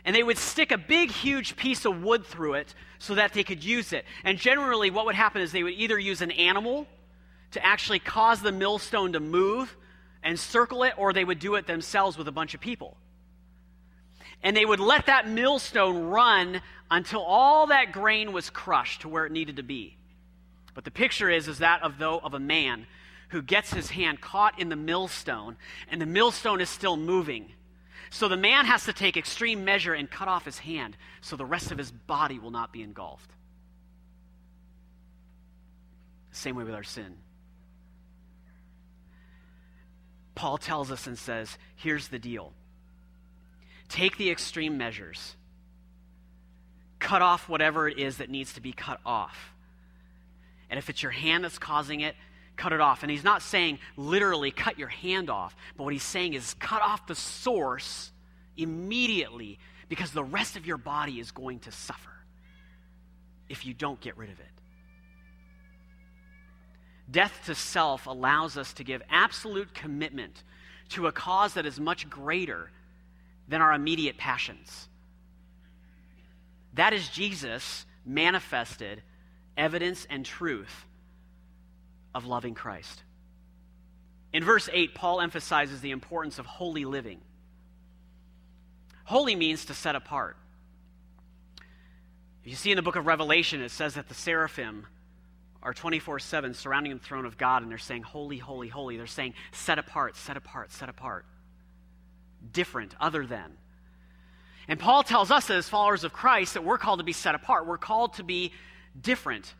[0.03, 3.43] And they would stick a big, huge piece of wood through it so that they
[3.43, 4.05] could use it.
[4.23, 6.87] And generally, what would happen is they would either use an animal
[7.51, 9.75] to actually cause the millstone to move
[10.23, 12.97] and circle it, or they would do it themselves with a bunch of people.
[14.43, 19.25] And they would let that millstone run until all that grain was crushed to where
[19.25, 19.97] it needed to be.
[20.73, 22.85] But the picture is, is that of, though, of a man
[23.29, 25.57] who gets his hand caught in the millstone,
[25.89, 27.51] and the millstone is still moving.
[28.09, 31.45] So the man has to take extreme measure and cut off his hand so the
[31.45, 33.29] rest of his body will not be engulfed.
[36.31, 37.17] Same way with our sin.
[40.35, 42.53] Paul tells us and says, here's the deal
[43.89, 45.35] take the extreme measures,
[46.99, 49.53] cut off whatever it is that needs to be cut off.
[50.69, 52.15] And if it's your hand that's causing it,
[52.57, 53.03] cut it off.
[53.03, 56.81] And he's not saying literally cut your hand off, but what he's saying is cut
[56.81, 58.11] off the source
[58.57, 62.09] immediately because the rest of your body is going to suffer
[63.47, 64.45] if you don't get rid of it.
[67.09, 70.43] Death to self allows us to give absolute commitment
[70.89, 72.69] to a cause that is much greater
[73.47, 74.89] than our immediate passions.
[76.73, 79.01] That is Jesus manifested
[79.55, 80.85] evidence and truth
[82.13, 83.03] of loving Christ.
[84.33, 87.19] In verse 8, Paul emphasizes the importance of holy living.
[89.05, 90.37] Holy means to set apart.
[92.43, 94.85] If you see in the book of Revelation, it says that the seraphim
[95.63, 98.97] are 24 7 surrounding the throne of God and they're saying, Holy, holy, holy.
[98.97, 101.25] They're saying, set apart, set apart, set apart.
[102.51, 103.57] Different, other than.
[104.67, 107.65] And Paul tells us as followers of Christ that we're called to be set apart.
[107.65, 108.51] We're called to be
[108.99, 109.53] different.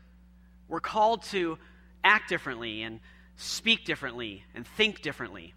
[0.68, 1.58] We're called to
[2.04, 3.00] act differently and
[3.36, 5.54] speak differently and think differently.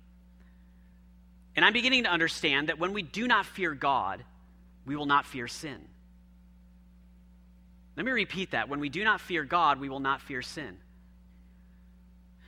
[1.56, 4.24] And I'm beginning to understand that when we do not fear God,
[4.86, 5.80] we will not fear sin.
[7.98, 8.70] Let me repeat that.
[8.70, 10.78] When we do not fear God, we will not fear sin.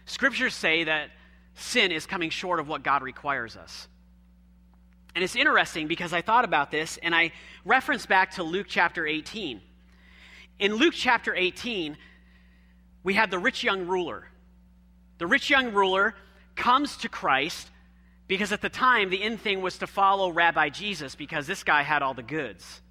[0.06, 1.10] Scriptures say that
[1.56, 3.88] sin is coming short of what God requires us.
[5.16, 7.32] And it's interesting because I thought about this and I
[7.66, 9.62] referenced back to Luke chapter 18.
[10.60, 11.98] In Luke chapter 18,
[13.04, 14.28] we have the rich young ruler.
[15.20, 16.16] The rich young ruler
[16.56, 17.70] comes to Christ
[18.28, 21.84] because at the time the in thing was to follow Rabbi Jesus because this guy
[21.84, 22.82] had all the goods.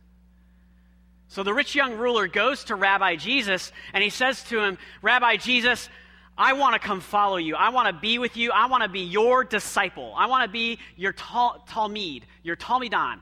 [1.28, 5.36] So the rich young ruler goes to Rabbi Jesus and he says to him, Rabbi
[5.36, 5.88] Jesus,
[6.36, 7.56] I want to come follow you.
[7.56, 8.50] I want to be with you.
[8.52, 10.14] I want to be your disciple.
[10.16, 13.20] I want to be your tal- Talmud, your Talmidan.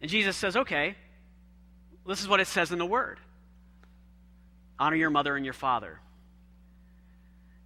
[0.00, 0.94] And Jesus says, okay,
[2.06, 3.18] this is what it says in the Word
[4.78, 6.00] honor your mother and your father.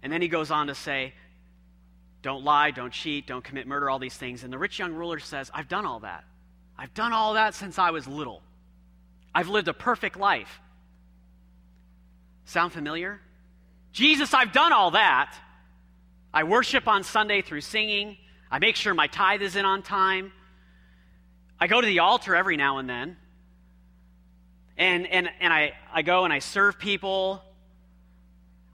[0.01, 1.13] And then he goes on to say,
[2.21, 4.43] don't lie, don't cheat, don't commit murder, all these things.
[4.43, 6.23] And the rich young ruler says, I've done all that.
[6.77, 8.41] I've done all that since I was little.
[9.33, 10.61] I've lived a perfect life.
[12.45, 13.21] Sound familiar?
[13.91, 15.35] Jesus, I've done all that.
[16.33, 18.17] I worship on Sunday through singing.
[18.49, 20.31] I make sure my tithe is in on time.
[21.59, 23.17] I go to the altar every now and then.
[24.77, 27.43] And, and, and I, I go and I serve people.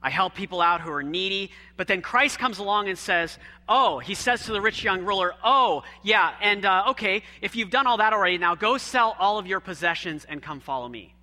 [0.01, 1.51] I help people out who are needy.
[1.75, 5.33] But then Christ comes along and says, Oh, he says to the rich young ruler,
[5.43, 9.37] Oh, yeah, and uh, okay, if you've done all that already, now go sell all
[9.37, 11.16] of your possessions and come follow me.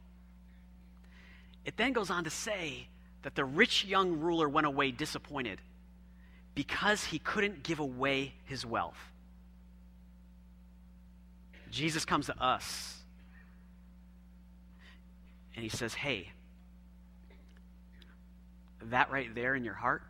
[1.64, 2.88] It then goes on to say
[3.22, 5.60] that the rich young ruler went away disappointed
[6.54, 8.98] because he couldn't give away his wealth.
[11.70, 12.98] Jesus comes to us
[15.56, 16.30] and he says, Hey,
[18.82, 20.02] that right there in your heart,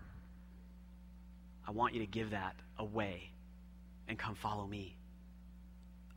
[1.67, 3.31] I want you to give that away
[4.09, 4.97] and come follow me.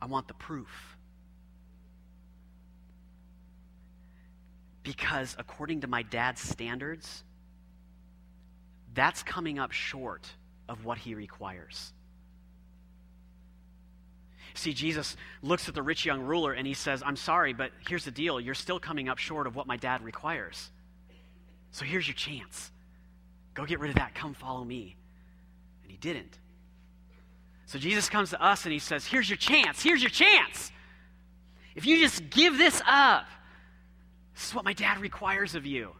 [0.02, 0.97] I want the proof.
[4.88, 7.22] Because according to my dad's standards,
[8.94, 10.26] that's coming up short
[10.66, 11.92] of what he requires.
[14.54, 18.06] See, Jesus looks at the rich young ruler and he says, I'm sorry, but here's
[18.06, 18.40] the deal.
[18.40, 20.70] You're still coming up short of what my dad requires.
[21.70, 22.72] So here's your chance.
[23.52, 24.14] Go get rid of that.
[24.14, 24.96] Come follow me.
[25.82, 26.38] And he didn't.
[27.66, 29.82] So Jesus comes to us and he says, Here's your chance.
[29.82, 30.72] Here's your chance.
[31.74, 33.26] If you just give this up,
[34.38, 35.90] this is what my dad requires of you.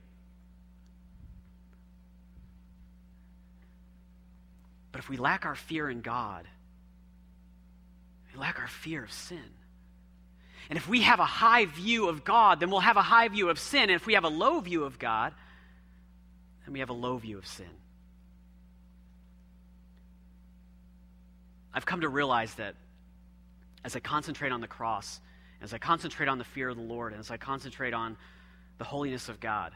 [4.93, 6.47] But if we lack our fear in God,
[8.33, 9.43] we lack our fear of sin.
[10.71, 13.51] And if we have a high view of God, then we'll have a high view
[13.51, 13.83] of sin.
[13.83, 15.35] And if we have a low view of God,
[16.65, 17.67] then we have a low view of sin.
[21.75, 22.77] I've come to realize that
[23.85, 25.21] as I concentrate on the cross,
[25.61, 28.17] as I concentrate on the fear of the Lord, and as I concentrate on
[28.79, 29.73] the holiness of God,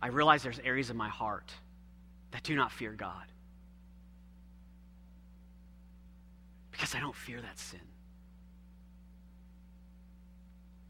[0.00, 1.52] I realize there's areas of my heart
[2.30, 3.24] that do not fear God.
[6.70, 7.80] Because I don't fear that sin.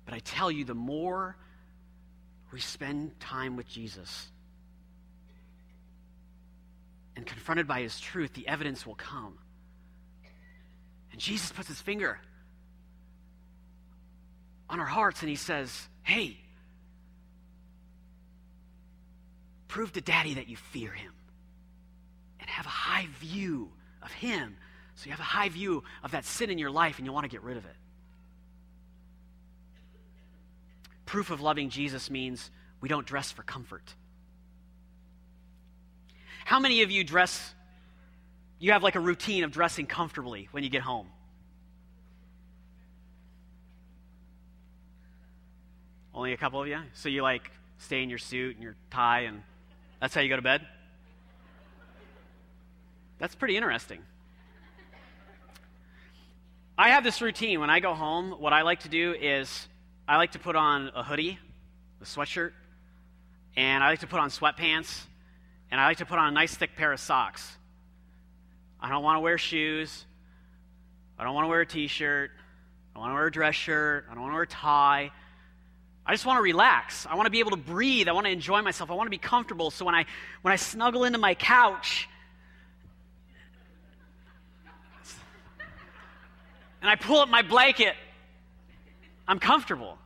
[0.04, 1.36] But I tell you, the more
[2.52, 4.28] we spend time with Jesus
[7.16, 9.38] and confronted by his truth, the evidence will come.
[11.12, 12.18] And Jesus puts his finger
[14.70, 16.38] on our hearts and he says, Hey,
[19.66, 21.12] prove to daddy that you fear him
[22.40, 23.70] and have a high view
[24.02, 24.56] of him.
[24.94, 27.24] So you have a high view of that sin in your life and you want
[27.24, 27.76] to get rid of it.
[31.06, 32.50] Proof of loving Jesus means
[32.80, 33.94] we don't dress for comfort.
[36.44, 37.54] How many of you dress,
[38.58, 41.06] you have like a routine of dressing comfortably when you get home?
[46.18, 46.80] Only a couple of you?
[46.94, 49.40] So you like stay in your suit and your tie, and
[50.00, 50.66] that's how you go to bed?
[53.20, 54.00] That's pretty interesting.
[56.76, 57.60] I have this routine.
[57.60, 59.68] When I go home, what I like to do is
[60.08, 61.38] I like to put on a hoodie,
[62.02, 62.50] a sweatshirt,
[63.54, 65.04] and I like to put on sweatpants,
[65.70, 67.56] and I like to put on a nice thick pair of socks.
[68.80, 70.04] I don't want to wear shoes.
[71.16, 72.32] I don't want to wear a t shirt.
[72.96, 74.06] I want to wear a dress shirt.
[74.10, 75.12] I don't want to wear a tie.
[76.08, 77.04] I just want to relax.
[77.04, 78.08] I want to be able to breathe.
[78.08, 78.90] I want to enjoy myself.
[78.90, 79.70] I want to be comfortable.
[79.70, 80.06] So when I
[80.40, 82.08] when I snuggle into my couch
[86.80, 87.94] and I pull up my blanket,
[89.28, 89.98] I'm comfortable.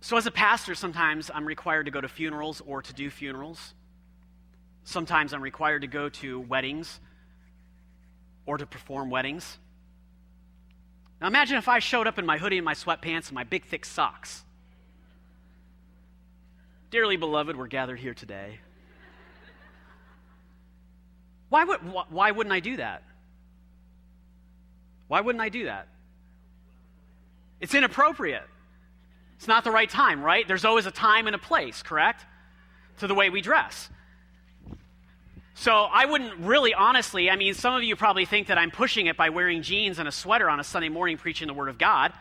[0.00, 3.74] So, as a pastor, sometimes I'm required to go to funerals or to do funerals.
[4.82, 6.98] Sometimes I'm required to go to weddings
[8.46, 9.58] or to perform weddings.
[11.20, 13.64] Now, imagine if I showed up in my hoodie and my sweatpants and my big,
[13.64, 14.42] thick socks.
[16.90, 18.58] Dearly beloved, we're gathered here today.
[21.50, 23.02] Why, would, why wouldn't I do that?
[25.08, 25.88] Why wouldn't I do that?
[27.60, 28.46] It's inappropriate.
[29.36, 30.46] It's not the right time, right?
[30.46, 32.24] There's always a time and a place, correct?
[32.98, 33.90] To the way we dress.
[35.60, 39.08] So I wouldn't really, honestly, I mean, some of you probably think that I'm pushing
[39.08, 41.76] it by wearing jeans and a sweater on a Sunday morning preaching the Word of
[41.76, 42.14] God.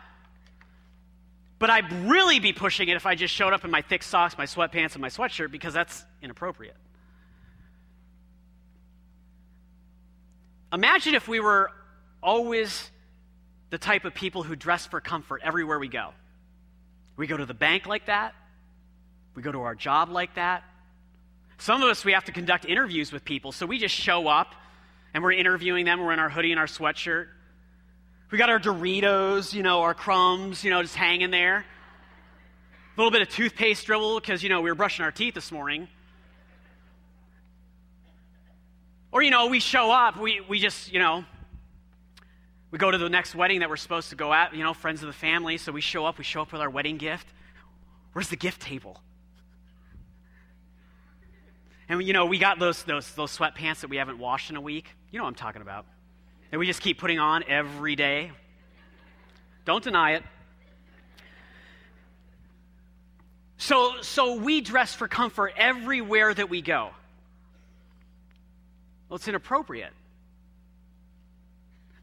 [1.57, 4.37] But I'd really be pushing it if I just showed up in my thick socks,
[4.37, 6.75] my sweatpants, and my sweatshirt because that's inappropriate.
[10.73, 11.71] Imagine if we were
[12.21, 12.91] always
[13.69, 16.09] the type of people who dress for comfort everywhere we go.
[17.15, 18.35] We go to the bank like that,
[19.33, 20.65] we go to our job like that.
[21.59, 24.55] Some of us, we have to conduct interviews with people, so we just show up
[25.13, 25.99] and we're interviewing them.
[25.99, 27.27] We're in our hoodie and our sweatshirt.
[28.31, 31.57] We got our Doritos, you know, our crumbs, you know, just hanging there.
[31.57, 31.65] A
[32.95, 35.89] little bit of toothpaste dribble because, you know, we were brushing our teeth this morning.
[39.11, 41.25] Or, you know, we show up, we, we just, you know,
[42.71, 45.01] we go to the next wedding that we're supposed to go at, you know, friends
[45.01, 45.57] of the family.
[45.57, 47.27] So we show up, we show up with our wedding gift.
[48.13, 49.01] Where's the gift table?
[51.89, 54.61] And, you know, we got those, those, those sweatpants that we haven't washed in a
[54.61, 54.85] week.
[55.11, 55.87] You know what I'm talking about.
[56.51, 58.31] That we just keep putting on every day.
[59.65, 60.23] Don't deny it.
[63.57, 66.91] So, so we dress for comfort everywhere that we go.
[69.09, 69.91] Well, it's inappropriate.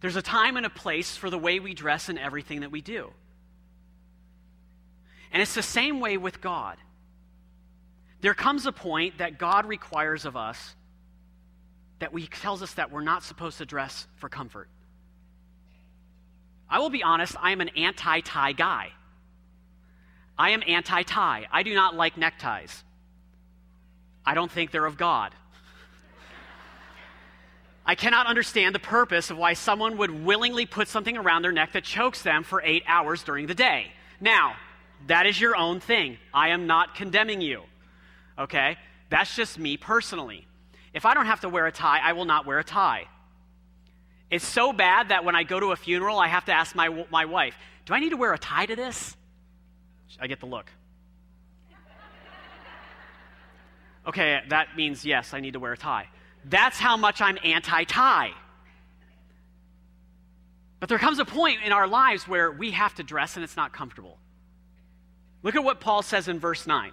[0.01, 2.81] There's a time and a place for the way we dress and everything that we
[2.81, 3.11] do.
[5.33, 6.77] And it's the same way with God.
[8.21, 10.75] There comes a point that God requires of us
[11.99, 14.69] that we tells us that we're not supposed to dress for comfort.
[16.69, 18.89] I will be honest, I am an anti-tie guy.
[20.39, 21.47] I am anti-tie.
[21.51, 22.85] I do not like neckties.
[24.25, 25.33] I don't think they're of God.
[27.87, 31.73] I cannot understand the purpose of why someone would willingly put something around their neck
[31.75, 33.93] that chokes them for eight hours during the day.
[34.21, 34.57] Now,
[35.07, 36.19] that is your own thing.
[36.35, 37.63] I am not condemning you.
[38.39, 38.77] Okay?
[39.11, 40.47] That's just me personally.
[40.93, 43.07] If I don't have to wear a tie, I will not wear a tie.
[44.31, 47.05] It's so bad that when I go to a funeral, I have to ask my,
[47.11, 49.17] my wife, Do I need to wear a tie to this?
[50.19, 50.71] I get the look.
[54.07, 56.09] Okay, that means yes, I need to wear a tie.
[56.45, 58.31] That's how much I'm anti tie.
[60.79, 63.57] But there comes a point in our lives where we have to dress and it's
[63.57, 64.19] not comfortable.
[65.43, 66.93] Look at what Paul says in verse 9.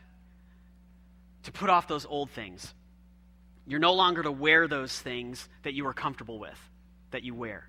[1.43, 2.73] to put off those old things.
[3.67, 6.59] You're no longer to wear those things that you are comfortable with,
[7.11, 7.67] that you wear.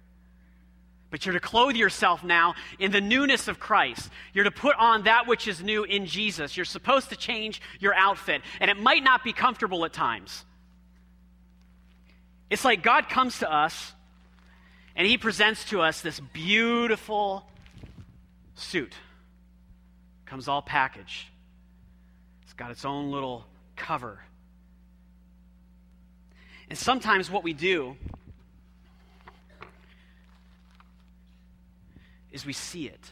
[1.11, 4.09] But you're to clothe yourself now in the newness of Christ.
[4.33, 6.57] You're to put on that which is new in Jesus.
[6.57, 10.45] You're supposed to change your outfit, and it might not be comfortable at times.
[12.49, 13.93] It's like God comes to us
[14.95, 17.47] and He presents to us this beautiful
[18.55, 18.95] suit.
[20.27, 21.29] Comes all packaged.
[22.43, 23.47] It's got its own little
[23.83, 24.21] cover.
[26.71, 27.97] And sometimes what we do
[32.31, 33.11] is we see it.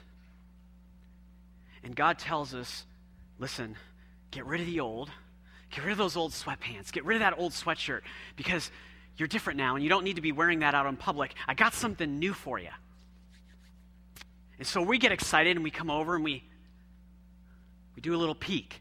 [1.82, 2.84] And God tells us
[3.38, 3.74] listen,
[4.30, 5.10] get rid of the old,
[5.70, 8.02] get rid of those old sweatpants, get rid of that old sweatshirt
[8.36, 8.70] because
[9.16, 11.34] you're different now and you don't need to be wearing that out in public.
[11.48, 12.68] I got something new for you.
[14.58, 16.44] And so we get excited and we come over and we
[17.96, 18.80] we do a little peek.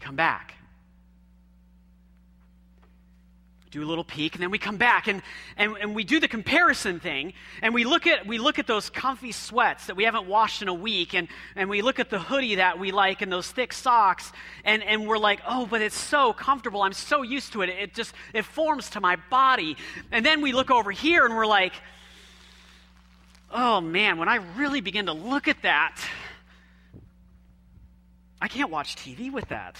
[0.00, 0.54] Come back.
[3.70, 5.06] do a little peek and then we come back.
[5.06, 5.22] And,
[5.56, 7.32] and, and we do the comparison thing
[7.62, 10.68] and we look at we look at those comfy sweats that we haven't washed in
[10.68, 13.72] a week and, and we look at the hoodie that we like and those thick
[13.72, 14.32] socks
[14.64, 16.82] and, and we're like oh but it's so comfortable.
[16.82, 17.68] I'm so used to it.
[17.68, 19.76] It just it forms to my body.
[20.10, 21.74] And then we look over here and we're like
[23.52, 26.00] oh man when i really begin to look at that
[28.40, 29.76] I can't watch TV with that.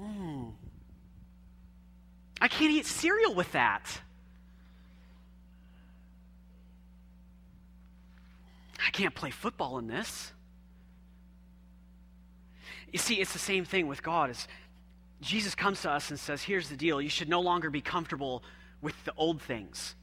[0.00, 0.52] Mm.
[2.40, 4.00] I can't eat cereal with that.
[8.86, 10.32] I can't play football in this.
[12.92, 14.30] You see, it's the same thing with God.
[14.30, 14.48] Is
[15.20, 17.00] Jesus comes to us and says, Here's the deal.
[17.00, 18.42] You should no longer be comfortable
[18.80, 19.94] with the old things.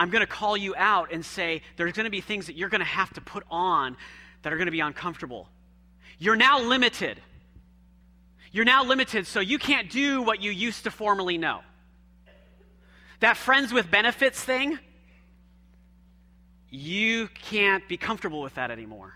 [0.00, 2.70] I'm going to call you out and say, There's going to be things that you're
[2.70, 3.98] going to have to put on
[4.40, 5.46] that are going to be uncomfortable.
[6.18, 7.20] You're now limited.
[8.50, 11.60] You're now limited, so you can't do what you used to formerly know.
[13.20, 14.78] That friends with benefits thing,
[16.70, 19.12] you can't be comfortable with that anymore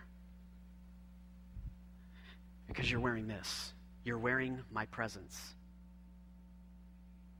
[2.68, 3.72] because you're wearing this.
[4.04, 5.54] You're wearing my presence.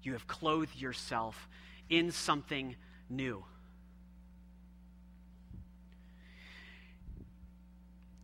[0.03, 1.47] You have clothed yourself
[1.90, 2.76] in something
[3.17, 3.45] new.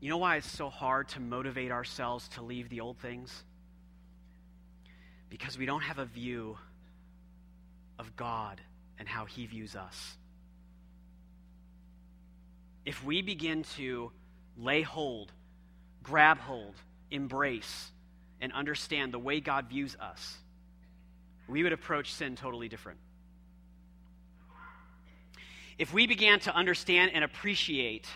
[0.00, 3.44] You know why it's so hard to motivate ourselves to leave the old things?
[5.28, 6.56] Because we don't have a view
[7.98, 8.60] of God
[8.98, 10.16] and how He views us.
[12.86, 14.10] If we begin to
[14.56, 15.32] lay hold,
[16.02, 16.74] grab hold,
[17.10, 17.90] embrace,
[18.40, 20.38] and understand the way God views us,
[21.46, 22.98] we would approach sin totally different.
[25.80, 28.06] If we began to understand and appreciate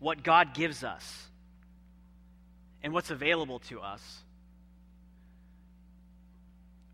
[0.00, 1.28] what God gives us
[2.82, 4.24] and what's available to us,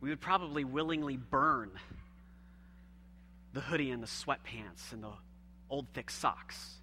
[0.02, 1.70] we would probably willingly burn
[3.54, 5.12] the hoodie and the sweatpants and the
[5.70, 6.74] old thick socks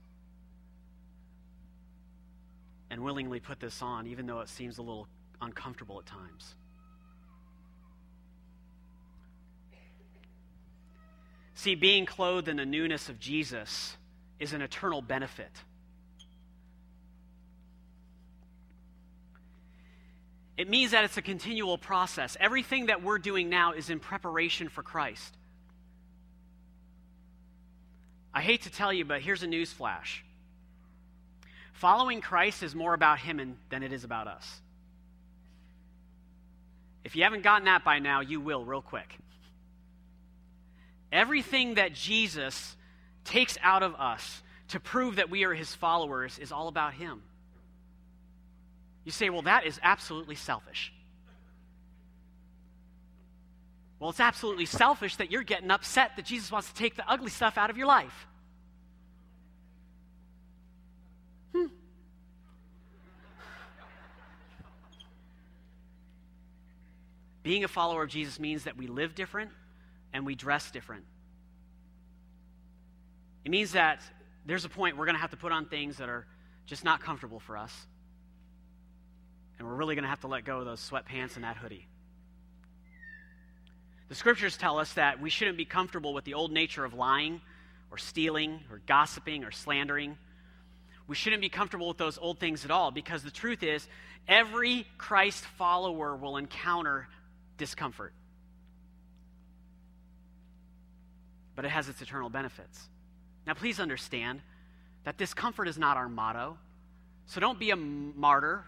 [2.89, 5.07] and willingly put this on, even though it seems a little
[5.39, 6.55] uncomfortable at times.
[11.55, 13.95] See, being clothed in the newness of Jesus
[14.39, 15.51] is an eternal benefit.
[20.57, 22.37] It means that it's a continual process.
[22.39, 25.35] Everything that we're doing now is in preparation for Christ.
[28.33, 30.23] I hate to tell you, but here's a news flash.
[31.73, 34.61] Following Christ is more about Him than it is about us.
[37.03, 39.17] If you haven't gotten that by now, you will real quick.
[41.13, 42.75] Everything that Jesus
[43.23, 47.21] takes out of us to prove that we are His followers is all about Him.
[49.05, 50.91] You say, well, that is absolutely selfish.
[53.99, 57.29] Well, it's absolutely selfish that you're getting upset that Jesus wants to take the ugly
[57.29, 58.27] stuff out of your life.
[61.53, 61.67] Hmm.
[67.43, 69.51] Being a follower of Jesus means that we live different
[70.13, 71.05] and we dress different.
[73.43, 74.01] It means that
[74.45, 76.25] there's a point we're going to have to put on things that are
[76.65, 77.73] just not comfortable for us.
[79.57, 81.87] And we're really going to have to let go of those sweatpants and that hoodie.
[84.09, 87.41] The scriptures tell us that we shouldn't be comfortable with the old nature of lying
[87.89, 90.17] or stealing or gossiping or slandering.
[91.07, 93.87] We shouldn't be comfortable with those old things at all because the truth is,
[94.27, 97.07] every Christ follower will encounter
[97.57, 98.13] discomfort.
[101.55, 102.89] But it has its eternal benefits.
[103.45, 104.41] Now, please understand
[105.03, 106.57] that discomfort is not our motto.
[107.25, 108.63] So don't be a martyr,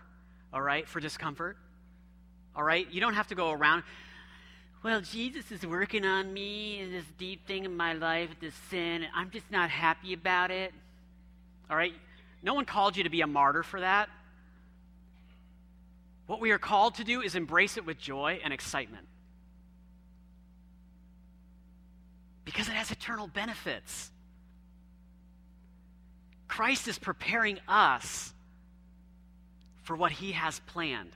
[0.53, 1.57] all right, for discomfort.
[2.55, 2.87] All right?
[2.91, 3.83] You don't have to go around,
[4.83, 9.03] well, Jesus is working on me in this deep thing in my life, this sin,
[9.03, 10.73] and I'm just not happy about it.
[11.69, 11.93] All right?
[12.43, 14.09] No one called you to be a martyr for that.
[16.27, 19.07] What we are called to do is embrace it with joy and excitement.
[22.45, 24.11] Because it has eternal benefits.
[26.47, 28.33] Christ is preparing us
[29.83, 31.11] for what he has planned.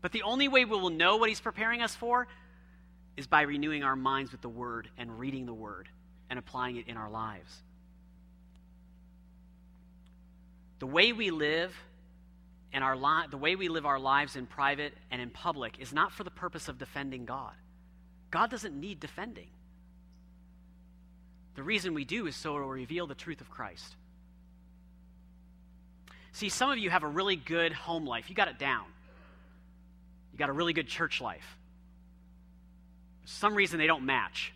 [0.00, 2.26] But the only way we will know what he's preparing us for
[3.16, 5.88] is by renewing our minds with the word and reading the word
[6.30, 7.62] and applying it in our lives.
[10.78, 11.72] The way we live
[12.72, 15.92] and our li- the way we live our lives in private and in public is
[15.92, 17.52] not for the purpose of defending God.
[18.30, 19.48] God doesn't need defending.
[21.54, 23.96] The reason we do is so it will reveal the truth of Christ.
[26.32, 28.30] See, some of you have a really good home life.
[28.30, 28.84] You got it down.
[30.32, 31.58] You got a really good church life.
[33.20, 34.54] For some reason they don't match.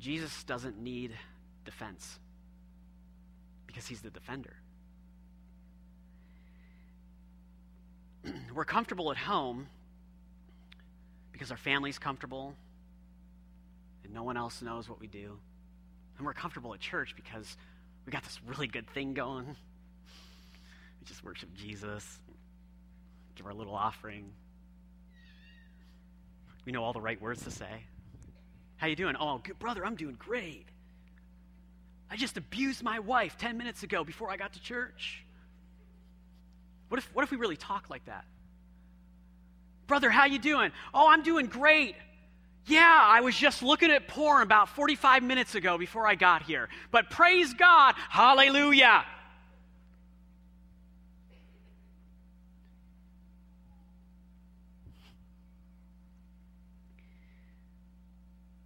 [0.00, 1.12] Jesus doesn't need
[1.64, 2.18] defense
[3.68, 4.56] because he's the defender.
[8.54, 9.66] We're comfortable at home
[11.32, 12.54] because our family's comfortable
[14.04, 15.38] and no one else knows what we do.
[16.18, 17.56] And we're comfortable at church because
[18.06, 19.46] we got this really good thing going.
[21.00, 22.20] We just worship Jesus,
[23.34, 24.30] give our little offering.
[26.64, 27.86] We know all the right words to say.
[28.76, 29.16] How you doing?
[29.18, 30.64] Oh, good brother, I'm doing great.
[32.08, 35.24] I just abused my wife 10 minutes ago before I got to church.
[36.92, 38.26] What if, what if we really talk like that?
[39.86, 40.72] Brother, how you doing?
[40.92, 41.96] Oh, I'm doing great.
[42.66, 46.68] Yeah, I was just looking at porn about 45 minutes ago before I got here.
[46.90, 49.06] But praise God, hallelujah.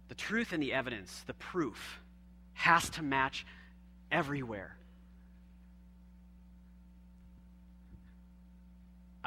[0.09, 2.01] The truth and the evidence, the proof,
[2.55, 3.45] has to match
[4.11, 4.76] everywhere.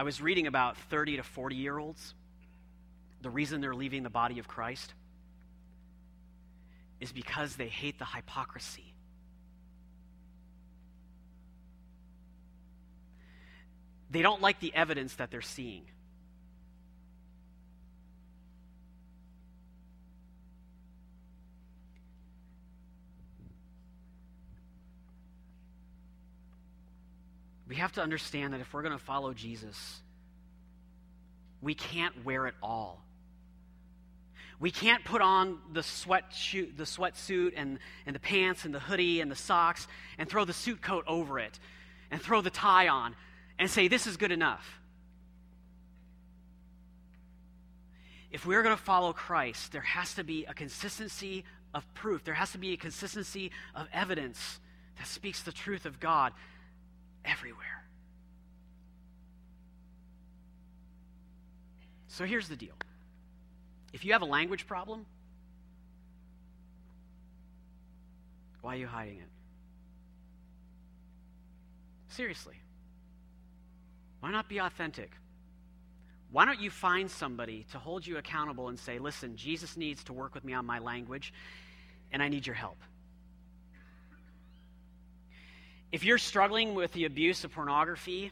[0.00, 2.14] I was reading about 30 to 40 year olds.
[3.20, 4.94] The reason they're leaving the body of Christ
[7.00, 8.94] is because they hate the hypocrisy.
[14.10, 15.84] They don't like the evidence that they're seeing.
[27.70, 30.00] We have to understand that if we're going to follow Jesus,
[31.62, 33.00] we can't wear it all.
[34.58, 38.80] We can't put on the sweat shoot, the sweatsuit and, and the pants and the
[38.80, 39.86] hoodie and the socks
[40.18, 41.60] and throw the suit coat over it
[42.10, 43.14] and throw the tie on
[43.56, 44.80] and say, This is good enough.
[48.32, 52.24] If we're going to follow Christ, there has to be a consistency of proof.
[52.24, 54.58] There has to be a consistency of evidence
[54.98, 56.32] that speaks the truth of God
[57.24, 57.84] everywhere.
[62.08, 62.74] So here's the deal
[63.92, 65.06] if you have a language problem,
[68.60, 69.28] why are you hiding it?
[72.08, 72.56] Seriously.
[74.20, 75.12] Why not be authentic?
[76.30, 80.12] Why don't you find somebody to hold you accountable and say, listen, Jesus needs to
[80.12, 81.32] work with me on my language,
[82.12, 82.76] and I need your help?
[85.92, 88.30] If you're struggling with the abuse of pornography,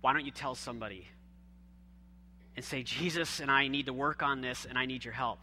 [0.00, 1.06] why don't you tell somebody
[2.54, 5.40] and say, Jesus and I need to work on this and I need your help?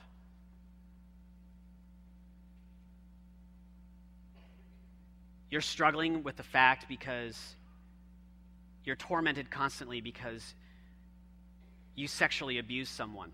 [5.51, 7.55] You're struggling with the fact because
[8.83, 10.55] you're tormented constantly because
[11.95, 13.31] you sexually abuse someone.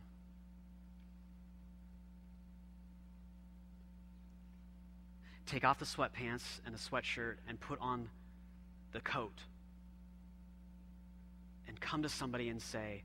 [5.49, 8.09] Take off the sweatpants and the sweatshirt and put on
[8.91, 9.37] the coat.
[11.67, 13.03] And come to somebody and say,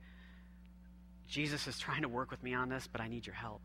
[1.26, 3.60] Jesus is trying to work with me on this, but I need your help.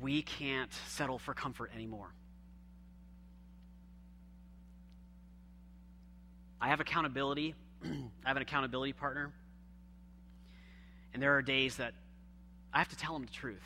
[0.00, 2.14] We can't settle for comfort anymore.
[6.60, 7.54] I have accountability.
[7.84, 7.88] I
[8.24, 9.32] have an accountability partner.
[11.12, 11.94] And there are days that
[12.72, 13.62] I have to tell him the truth.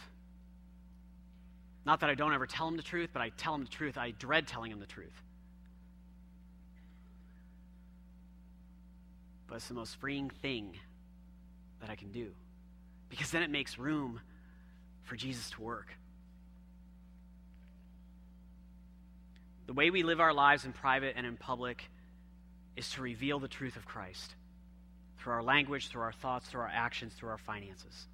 [1.85, 3.99] Not that I don't ever tell him the truth, but I tell him the truth.
[3.99, 5.23] I dread telling him the truth.
[9.49, 10.77] But it's the most freeing thing
[11.81, 12.31] that I can do
[13.09, 14.21] because then it makes room
[15.03, 15.89] for Jesus to work.
[19.67, 21.85] The way we live our lives in private and in public
[22.77, 24.35] is to reveal the truth of Christ
[25.23, 28.07] through our language, through our thoughts, through our actions, through our finances.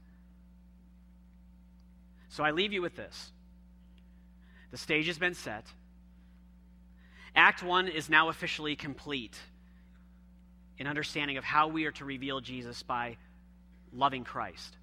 [2.28, 3.32] So I leave you with this
[4.70, 5.64] the stage has been set.
[7.34, 9.38] Act one is now officially complete
[10.76, 13.16] in understanding of how we are to reveal Jesus by
[13.92, 14.76] loving Christ.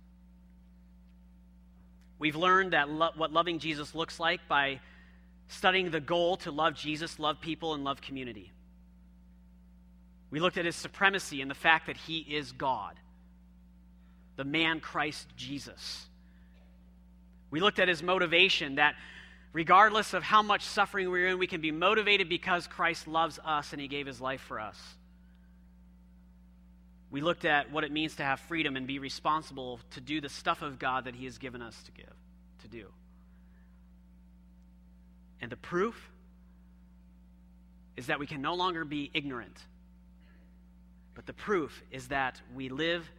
[2.17, 4.80] We've learned that lo- what loving Jesus looks like by
[5.47, 8.51] studying the goal to love Jesus, love people, and love community.
[10.36, 12.99] We looked at his supremacy and the fact that he is God,
[14.36, 16.07] the man Christ Jesus.
[17.51, 18.95] We looked at his motivation that
[19.53, 23.71] regardless of how much suffering we're in, we can be motivated because Christ loves us
[23.71, 24.77] and he gave his life for us.
[27.11, 30.27] We looked at what it means to have freedom and be responsible to do the
[30.27, 32.13] stuff of God that he has given us to give,
[32.63, 32.88] to do.
[35.39, 36.09] And the proof
[37.95, 39.57] is that we can no longer be ignorant
[41.16, 43.09] but the proof is that we live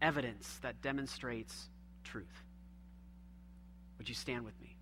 [0.00, 1.68] evidence that demonstrates
[2.04, 2.26] truth.
[3.98, 4.76] Would you stand with me?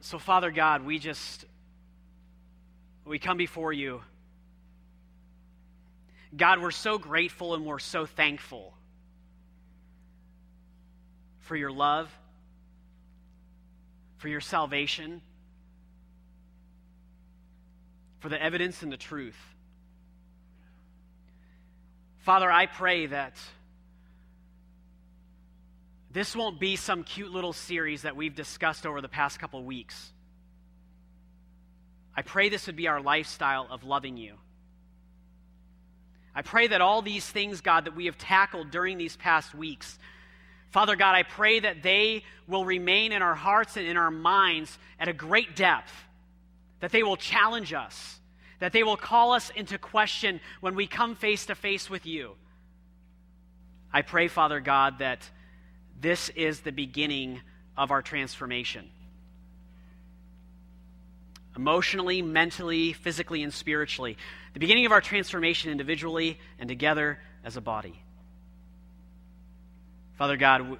[0.00, 1.44] So, Father God, we just,
[3.04, 4.02] we come before you.
[6.36, 8.72] God, we're so grateful and we're so thankful
[11.40, 12.10] for your love,
[14.18, 15.20] for your salvation,
[18.22, 19.36] for the evidence and the truth.
[22.20, 23.34] Father, I pray that
[26.12, 30.12] this won't be some cute little series that we've discussed over the past couple weeks.
[32.16, 34.34] I pray this would be our lifestyle of loving you.
[36.32, 39.98] I pray that all these things, God, that we have tackled during these past weeks,
[40.70, 44.78] Father God, I pray that they will remain in our hearts and in our minds
[45.00, 45.92] at a great depth,
[46.82, 48.18] that they will challenge us,
[48.58, 52.32] that they will call us into question when we come face to face with you.
[53.92, 55.30] I pray, Father God, that
[56.00, 57.40] this is the beginning
[57.76, 58.90] of our transformation.
[61.56, 64.18] Emotionally, mentally, physically, and spiritually.
[64.52, 68.02] The beginning of our transformation individually and together as a body.
[70.18, 70.78] Father God,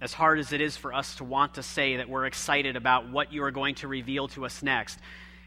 [0.00, 3.10] as hard as it is for us to want to say that we're excited about
[3.10, 4.98] what you are going to reveal to us next,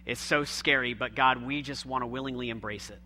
[0.06, 3.00] it's so scary, but God, we just want to willingly embrace it.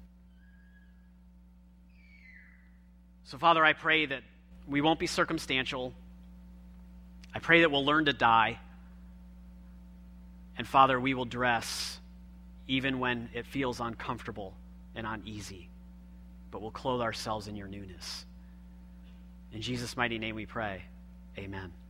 [3.26, 4.22] So, Father, I pray that
[4.68, 5.94] we won't be circumstantial.
[7.34, 8.60] I pray that we'll learn to die.
[10.58, 12.00] And, Father, we will dress
[12.68, 14.54] even when it feels uncomfortable
[14.96, 15.70] and uneasy,
[16.50, 18.26] but we'll clothe ourselves in your newness.
[19.52, 20.84] In Jesus' mighty name we pray.
[21.38, 21.85] Amen.